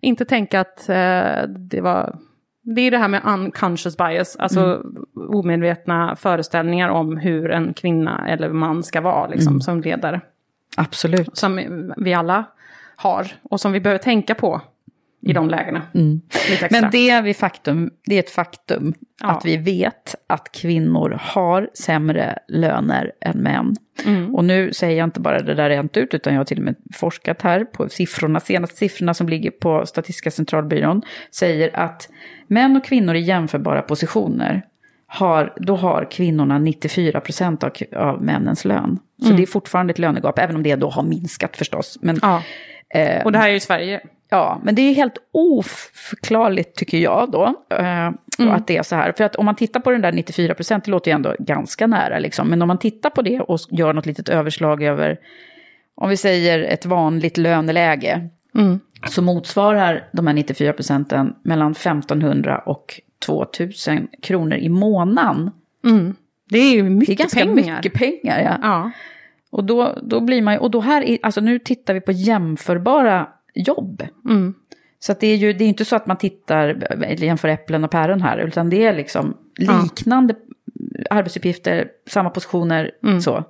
inte 0.01 0.25
tänka 0.25 0.59
att 0.59 0.89
eh, 0.89 1.47
det 1.47 1.81
var 1.81 2.19
det 2.65 2.81
är 2.81 2.91
det 2.91 2.97
här 2.97 3.07
med 3.07 3.21
unconscious 3.25 3.97
bias, 3.97 4.35
alltså 4.35 4.59
mm. 4.59 5.05
omedvetna 5.15 6.15
föreställningar 6.15 6.89
om 6.89 7.17
hur 7.17 7.51
en 7.51 7.73
kvinna 7.73 8.27
eller 8.27 8.49
man 8.49 8.83
ska 8.83 9.01
vara 9.01 9.27
liksom, 9.27 9.51
mm. 9.51 9.61
som 9.61 9.81
ledare. 9.81 10.21
Absolut. 10.77 11.37
Som 11.37 11.59
vi 11.97 12.13
alla 12.13 12.43
har 12.95 13.27
och 13.43 13.61
som 13.61 13.71
vi 13.71 13.79
behöver 13.79 14.03
tänka 14.03 14.35
på 14.35 14.61
i 15.25 15.33
de 15.33 15.49
lägena. 15.49 15.81
Mm. 15.93 16.21
Men 16.71 16.89
det 16.91 17.09
är, 17.09 17.21
vi 17.21 17.33
faktum, 17.33 17.91
det 18.05 18.15
är 18.15 18.19
ett 18.19 18.29
faktum 18.29 18.93
ja. 19.21 19.27
att 19.27 19.45
vi 19.45 19.57
vet 19.57 20.15
att 20.27 20.51
kvinnor 20.51 21.17
har 21.21 21.69
sämre 21.73 22.39
löner 22.47 23.11
än 23.21 23.37
män. 23.37 23.75
Mm. 24.05 24.35
Och 24.35 24.45
nu 24.45 24.73
säger 24.73 24.97
jag 24.97 25.07
inte 25.07 25.19
bara 25.19 25.39
det 25.39 25.53
där 25.53 25.69
rent 25.69 25.97
ut, 25.97 26.13
utan 26.13 26.33
jag 26.33 26.39
har 26.39 26.45
till 26.45 26.57
och 26.57 26.63
med 26.63 26.75
forskat 26.93 27.41
här 27.41 27.65
på 27.65 27.89
siffrorna. 27.89 28.39
Senaste 28.39 28.75
siffrorna 28.75 29.13
som 29.13 29.29
ligger 29.29 29.51
på 29.51 29.85
Statistiska 29.85 30.31
centralbyrån 30.31 31.01
säger 31.31 31.79
att 31.79 32.09
män 32.47 32.75
och 32.75 32.85
kvinnor 32.85 33.15
i 33.15 33.19
jämförbara 33.19 33.81
positioner 33.81 34.61
har, 35.07 35.53
då 35.57 35.75
har 35.75 36.11
kvinnorna 36.11 36.59
94 36.59 37.19
procent 37.19 37.63
av, 37.63 37.71
av 37.95 38.23
männens 38.23 38.65
lön. 38.65 38.99
Så 39.19 39.25
mm. 39.25 39.37
det 39.37 39.43
är 39.43 39.47
fortfarande 39.47 39.91
ett 39.91 39.99
lönegap, 39.99 40.39
även 40.39 40.55
om 40.55 40.63
det 40.63 40.75
då 40.75 40.89
har 40.89 41.03
minskat 41.03 41.57
förstås. 41.57 41.97
Men, 42.01 42.19
ja. 42.21 42.43
eh, 42.89 43.23
och 43.25 43.31
det 43.31 43.37
här 43.37 43.49
är 43.49 43.53
ju 43.53 43.59
Sverige. 43.59 44.01
Ja, 44.29 44.61
men 44.63 44.75
det 44.75 44.81
är 44.81 44.93
helt 44.93 45.17
oförklarligt 45.31 46.75
tycker 46.75 46.97
jag 46.97 47.31
då. 47.31 47.53
Eh, 47.69 48.11
mm. 48.39 48.51
Att 48.51 48.67
det 48.67 48.77
är 48.77 48.83
så 48.83 48.95
här. 48.95 49.11
För 49.11 49.23
att 49.23 49.35
om 49.35 49.45
man 49.45 49.55
tittar 49.55 49.79
på 49.79 49.91
den 49.91 50.01
där 50.01 50.11
94 50.11 50.53
procent, 50.53 50.85
det 50.85 50.91
låter 50.91 51.11
ju 51.11 51.15
ändå 51.15 51.35
ganska 51.39 51.87
nära 51.87 52.19
liksom. 52.19 52.47
Men 52.47 52.61
om 52.61 52.67
man 52.67 52.79
tittar 52.79 53.09
på 53.09 53.21
det 53.21 53.39
och 53.39 53.59
gör 53.69 53.93
något 53.93 54.05
litet 54.05 54.29
överslag 54.29 54.83
över, 54.83 55.19
om 55.95 56.09
vi 56.09 56.17
säger 56.17 56.59
ett 56.59 56.85
vanligt 56.85 57.37
löneläge. 57.37 58.29
Mm. 58.55 58.79
Så 59.07 59.21
motsvarar 59.21 60.09
de 60.11 60.27
här 60.27 60.33
94 60.33 60.73
procenten 60.73 61.35
mellan 61.43 61.71
1500 61.71 62.57
och 62.57 63.01
2000 63.25 64.07
kronor 64.21 64.57
i 64.57 64.69
månaden. 64.69 65.51
Mm. 65.85 66.15
Det 66.49 66.57
är 66.57 66.73
ju 66.73 66.83
mycket 66.83 67.07
pengar. 67.07 67.07
Det 67.07 67.13
är 67.13 67.45
ganska 67.45 67.61
pengar. 67.61 67.77
mycket 67.77 67.93
pengar, 67.93 68.41
ja. 68.41 68.57
ja. 68.61 68.91
Och 69.49 69.63
då, 69.63 69.97
då 70.03 70.19
blir 70.19 70.41
man 70.41 70.53
ju, 70.53 70.59
och 70.59 70.71
då 70.71 70.79
här, 70.79 71.01
är, 71.01 71.17
alltså 71.21 71.41
nu 71.41 71.59
tittar 71.59 71.93
vi 71.93 72.01
på 72.01 72.11
jämförbara 72.11 73.27
jobb. 73.55 74.03
Mm. 74.25 74.53
Så 74.99 75.11
att 75.11 75.19
det 75.19 75.27
är 75.27 75.35
ju 75.35 75.53
det 75.53 75.63
är 75.63 75.67
inte 75.67 75.85
så 75.85 75.95
att 75.95 76.07
man 76.07 76.17
tittar, 76.17 76.67
eller 76.89 77.25
jämför 77.25 77.47
äpplen 77.47 77.83
och 77.83 77.91
päron 77.91 78.21
här, 78.21 78.37
utan 78.37 78.69
det 78.69 78.85
är 78.85 78.95
liksom 78.95 79.37
liknande 79.57 80.35
ja. 80.35 81.05
arbetsuppgifter, 81.09 81.87
samma 82.07 82.29
positioner, 82.29 82.91
mm. 83.03 83.21
så. 83.21 83.43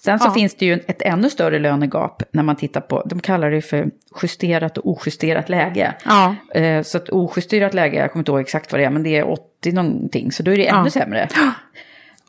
Sen 0.00 0.18
så 0.18 0.28
ja. 0.28 0.32
finns 0.32 0.54
det 0.54 0.66
ju 0.66 0.72
ett 0.72 1.02
ännu 1.02 1.30
större 1.30 1.58
lönegap 1.58 2.22
när 2.32 2.42
man 2.42 2.56
tittar 2.56 2.80
på, 2.80 3.02
de 3.06 3.20
kallar 3.20 3.50
det 3.50 3.62
för 3.62 3.90
justerat 4.22 4.78
och 4.78 4.90
ojusterat 4.90 5.48
läge. 5.48 5.94
Ja. 6.04 6.36
Eh, 6.54 6.82
så 6.82 6.98
ett 6.98 7.12
ojusterat 7.12 7.74
läge, 7.74 7.98
jag 7.98 8.12
kommer 8.12 8.20
inte 8.20 8.32
ihåg 8.32 8.40
exakt 8.40 8.72
vad 8.72 8.80
det 8.80 8.84
är, 8.84 8.90
men 8.90 9.02
det 9.02 9.16
är 9.16 9.28
80 9.28 9.72
någonting, 9.72 10.32
så 10.32 10.42
då 10.42 10.50
är 10.50 10.56
det 10.56 10.66
ännu 10.66 10.90
sämre. 10.90 11.28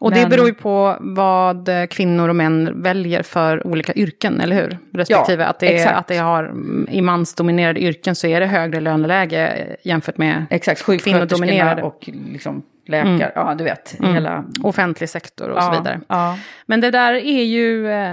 Och 0.01 0.11
det 0.11 0.27
beror 0.27 0.47
ju 0.47 0.53
på 0.53 0.97
vad 0.99 1.69
kvinnor 1.89 2.29
och 2.29 2.35
män 2.35 2.81
väljer 2.81 3.23
för 3.23 3.67
olika 3.67 3.93
yrken, 3.93 4.41
eller 4.41 4.55
hur? 4.55 4.77
Respektive 4.93 5.43
ja, 5.43 5.49
att, 5.49 5.59
det 5.59 5.79
är, 5.79 5.93
att 5.93 6.07
det 6.07 6.17
har, 6.17 6.53
i 6.89 7.01
mansdominerade 7.01 7.79
yrken 7.79 8.15
så 8.15 8.27
är 8.27 8.39
det 8.39 8.45
högre 8.45 8.79
löneläge 8.79 9.75
jämfört 9.83 10.17
med 10.17 10.45
exakt, 10.49 10.85
kvinnodominerade. 11.01 11.81
och 11.81 12.09
liksom 12.31 12.63
läkare, 12.87 13.13
mm. 13.13 13.31
ja 13.35 13.55
du 13.57 13.63
vet, 13.63 13.99
mm. 13.99 14.13
hela... 14.13 14.45
Offentlig 14.63 15.09
sektor 15.09 15.49
och 15.49 15.57
ja, 15.57 15.61
så 15.61 15.71
vidare. 15.71 16.01
Ja. 16.07 16.37
Men 16.65 16.81
det 16.81 16.91
där 16.91 17.13
är 17.13 17.43
ju, 17.43 17.91
eh, 17.91 18.11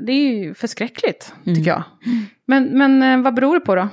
det 0.00 0.12
är 0.12 0.44
ju 0.44 0.54
förskräckligt, 0.54 1.34
mm. 1.46 1.56
tycker 1.56 1.70
jag. 1.70 1.82
Men, 2.46 2.64
men 2.64 3.02
eh, 3.02 3.22
vad 3.22 3.34
beror 3.34 3.54
det 3.54 3.60
på 3.60 3.74
då? 3.74 3.88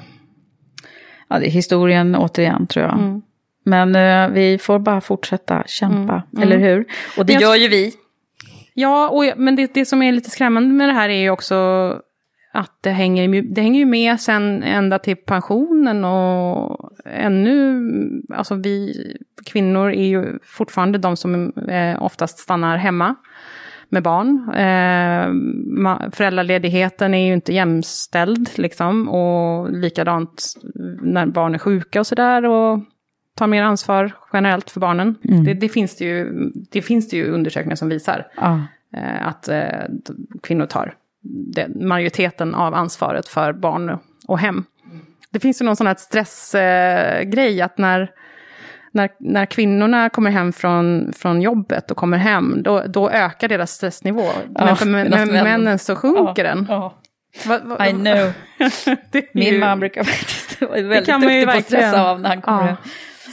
Ja, 1.27 1.39
det 1.39 1.47
är 1.47 1.51
historien 1.51 2.15
återigen, 2.15 2.67
tror 2.67 2.85
jag. 2.85 3.21
Mm. 3.65 3.91
Men 3.91 4.28
uh, 4.30 4.34
vi 4.34 4.58
får 4.58 4.80
bara 4.80 5.01
fortsätta 5.01 5.63
kämpa, 5.67 6.13
mm, 6.13 6.23
mm. 6.34 6.43
eller 6.43 6.58
hur? 6.58 6.86
Och 7.17 7.25
det 7.25 7.34
jag, 7.34 7.41
gör 7.41 7.56
ju 7.56 7.67
vi. 7.67 7.93
Ja, 8.73 9.10
och, 9.10 9.25
men 9.38 9.56
det, 9.56 9.73
det 9.73 9.86
som 9.86 10.01
är 10.01 10.12
lite 10.12 10.30
skrämmande 10.30 10.73
med 10.73 10.89
det 10.89 10.93
här 10.93 11.10
är 11.10 11.21
ju 11.21 11.30
också 11.30 11.56
att 12.54 12.71
det 12.82 12.89
hänger, 12.89 13.41
det 13.41 13.62
hänger 13.62 13.80
ju 13.80 13.86
med 13.86 14.19
sen 14.19 14.63
ända 14.63 14.99
till 14.99 15.15
pensionen 15.15 16.06
och 16.06 16.91
ännu, 17.06 17.82
alltså 18.34 18.56
vi 18.56 18.93
kvinnor 19.45 19.91
är 19.91 20.08
ju 20.08 20.39
fortfarande 20.43 20.97
de 20.97 21.17
som 21.17 21.54
eh, 21.69 22.04
oftast 22.04 22.39
stannar 22.39 22.78
hemma 22.78 23.15
med 23.89 24.04
barn. 24.04 24.49
Eh, 24.49 26.10
föräldraledigheten 26.12 27.13
är 27.13 27.28
ju 27.28 27.34
inte 27.34 27.54
jämställd 27.54 28.49
liksom 28.56 29.10
och 29.10 29.71
likadant 29.71 30.54
när 31.01 31.25
barn 31.25 31.56
är 31.56 31.60
sjuka 31.60 31.99
och 31.99 32.08
sådär 32.08 32.45
tar 33.35 33.47
mer 33.47 33.63
ansvar 33.63 34.11
generellt 34.33 34.69
för 34.69 34.79
barnen. 34.79 35.15
Mm. 35.23 35.43
Det, 35.43 35.53
det, 35.53 35.69
finns 35.69 35.95
det, 35.97 36.05
ju, 36.05 36.51
det 36.71 36.81
finns 36.81 37.09
det 37.09 37.17
ju 37.17 37.31
undersökningar 37.31 37.75
som 37.75 37.89
visar. 37.89 38.27
Ah. 38.35 38.57
Eh, 38.97 39.27
att 39.27 39.47
eh, 39.47 39.67
kvinnor 40.43 40.65
tar 40.65 40.93
det, 41.23 41.67
majoriteten 41.75 42.55
av 42.55 42.73
ansvaret 42.73 43.27
för 43.27 43.53
barn 43.53 43.97
och 44.27 44.39
hem. 44.39 44.63
Det 45.29 45.39
finns 45.39 45.61
ju 45.61 45.65
någon 45.65 45.75
sån 45.75 45.87
här 45.87 45.95
stressgrej 45.95 47.61
att 47.61 47.77
när, 47.77 48.11
när, 48.91 49.09
när 49.19 49.45
kvinnorna 49.45 50.09
kommer 50.09 50.31
hem 50.31 50.53
från, 50.53 51.13
från 51.13 51.41
jobbet 51.41 51.91
och 51.91 51.97
kommer 51.97 52.17
hem, 52.17 52.63
då, 52.63 52.83
då 52.87 53.09
ökar 53.09 53.47
deras 53.47 53.71
stressnivå. 53.71 54.25
Ja, 54.55 54.65
Men 54.65 54.75
för 54.75 54.85
med, 54.85 55.27
männen 55.27 55.79
så 55.79 55.95
sjunker 55.95 56.45
ja, 56.45 56.55
den. 56.55 56.65
Ja. 56.69 56.93
Va, 57.45 57.59
va, 57.63 57.87
I 57.87 57.91
know. 57.91 58.31
Min 59.33 59.53
ju... 59.53 59.59
man 59.59 59.79
brukar 59.79 60.03
faktiskt 60.03 60.61
vara 60.61 60.71
väldigt 60.71 61.05
duktig 61.05 61.45
på 61.45 61.51
att 61.51 61.65
stressa 61.65 62.09
av 62.09 62.21
när 62.21 62.29
han 62.29 62.41
kommer 62.41 62.63
hem. 62.63 62.75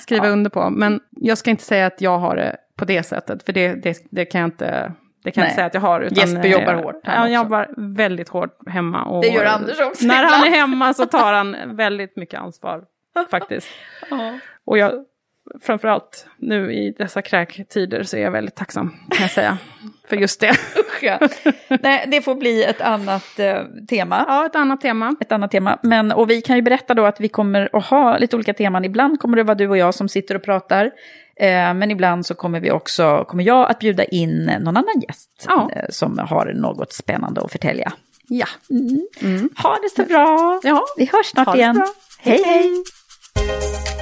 Skriva 0.02 0.28
under 0.28 0.50
på. 0.50 0.70
Men 0.70 1.00
jag 1.10 1.38
ska 1.38 1.50
inte 1.50 1.64
säga 1.64 1.86
att 1.86 2.00
jag 2.00 2.18
har 2.18 2.36
det 2.36 2.56
på 2.76 2.84
det 2.84 3.02
sättet, 3.02 3.42
för 3.42 3.52
det, 3.52 3.74
det, 3.74 4.06
det 4.10 4.24
kan 4.24 4.40
jag 4.40 4.48
inte... 4.48 4.92
Det 5.24 5.30
kan 5.30 5.42
jag 5.42 5.48
inte 5.48 5.54
säga 5.54 5.66
att 5.66 5.74
jag 5.74 5.80
har. 5.80 6.00
Utan, 6.00 6.18
Jesper 6.18 6.48
jobbar 6.48 6.74
eh, 6.74 6.82
hårt. 6.82 7.00
Ja, 7.02 7.10
han 7.10 7.32
jag 7.32 7.40
också. 7.40 7.46
jobbar 7.46 7.94
väldigt 7.96 8.28
hårt 8.28 8.68
hemma. 8.68 9.04
Och 9.04 9.22
Det 9.22 9.28
gör 9.28 9.44
Anders 9.44 9.80
också 9.80 10.06
När 10.06 10.24
han 10.24 10.46
är 10.46 10.50
hemma 10.50 10.94
så 10.94 11.06
tar 11.06 11.32
han 11.32 11.76
väldigt 11.76 12.16
mycket 12.16 12.40
ansvar, 12.40 12.84
faktiskt. 13.30 13.68
Och 14.64 14.78
jag, 14.78 15.04
framförallt 15.62 16.26
nu 16.38 16.72
i 16.72 16.94
dessa 16.98 17.22
kräktider 17.22 18.02
så 18.02 18.16
är 18.16 18.20
jag 18.20 18.30
väldigt 18.30 18.54
tacksam, 18.54 18.90
kan 19.10 19.22
jag 19.22 19.30
säga, 19.30 19.58
för 20.08 20.16
just 20.16 20.40
det. 20.40 20.50
Usch, 20.78 21.02
ja. 21.02 21.18
Nej, 21.82 22.04
det 22.08 22.22
får 22.22 22.34
bli 22.34 22.64
ett 22.64 22.80
annat 22.80 23.38
eh, 23.38 23.62
tema. 23.88 24.24
Ja, 24.28 24.46
ett 24.46 24.56
annat 24.56 24.80
tema. 24.80 25.16
Ett 25.20 25.32
annat 25.32 25.50
tema. 25.50 25.78
Men, 25.82 26.12
och 26.12 26.30
vi 26.30 26.42
kan 26.42 26.56
ju 26.56 26.62
berätta 26.62 26.94
då 26.94 27.04
att 27.04 27.20
vi 27.20 27.28
kommer 27.28 27.70
att 27.72 27.84
ha 27.84 28.18
lite 28.18 28.36
olika 28.36 28.54
teman. 28.54 28.84
Ibland 28.84 29.20
kommer 29.20 29.36
det 29.36 29.42
vara 29.42 29.54
du 29.54 29.68
och 29.68 29.76
jag 29.76 29.94
som 29.94 30.08
sitter 30.08 30.34
och 30.34 30.42
pratar. 30.42 30.90
Eh, 31.36 31.74
men 31.74 31.90
ibland 31.90 32.26
så 32.26 32.34
kommer 32.34 32.60
vi 32.60 32.70
också, 32.70 33.24
kommer 33.28 33.44
jag 33.44 33.70
att 33.70 33.78
bjuda 33.78 34.04
in 34.04 34.44
någon 34.44 34.76
annan 34.76 35.00
gäst. 35.08 35.46
Ja. 35.48 35.70
Eh, 35.76 35.84
som 35.90 36.18
har 36.18 36.52
något 36.54 36.92
spännande 36.92 37.40
att 37.40 37.52
förtälja. 37.52 37.92
Ja. 38.28 38.46
Ha 39.62 39.78
det 39.82 39.90
så 39.96 40.08
bra! 40.08 40.60
Ja. 40.62 40.84
Vi 40.96 41.04
hörs 41.12 41.26
snart 41.26 41.56
igen. 41.56 41.74
bra. 41.74 41.86
Hej 42.18 42.42
hej! 42.46 44.01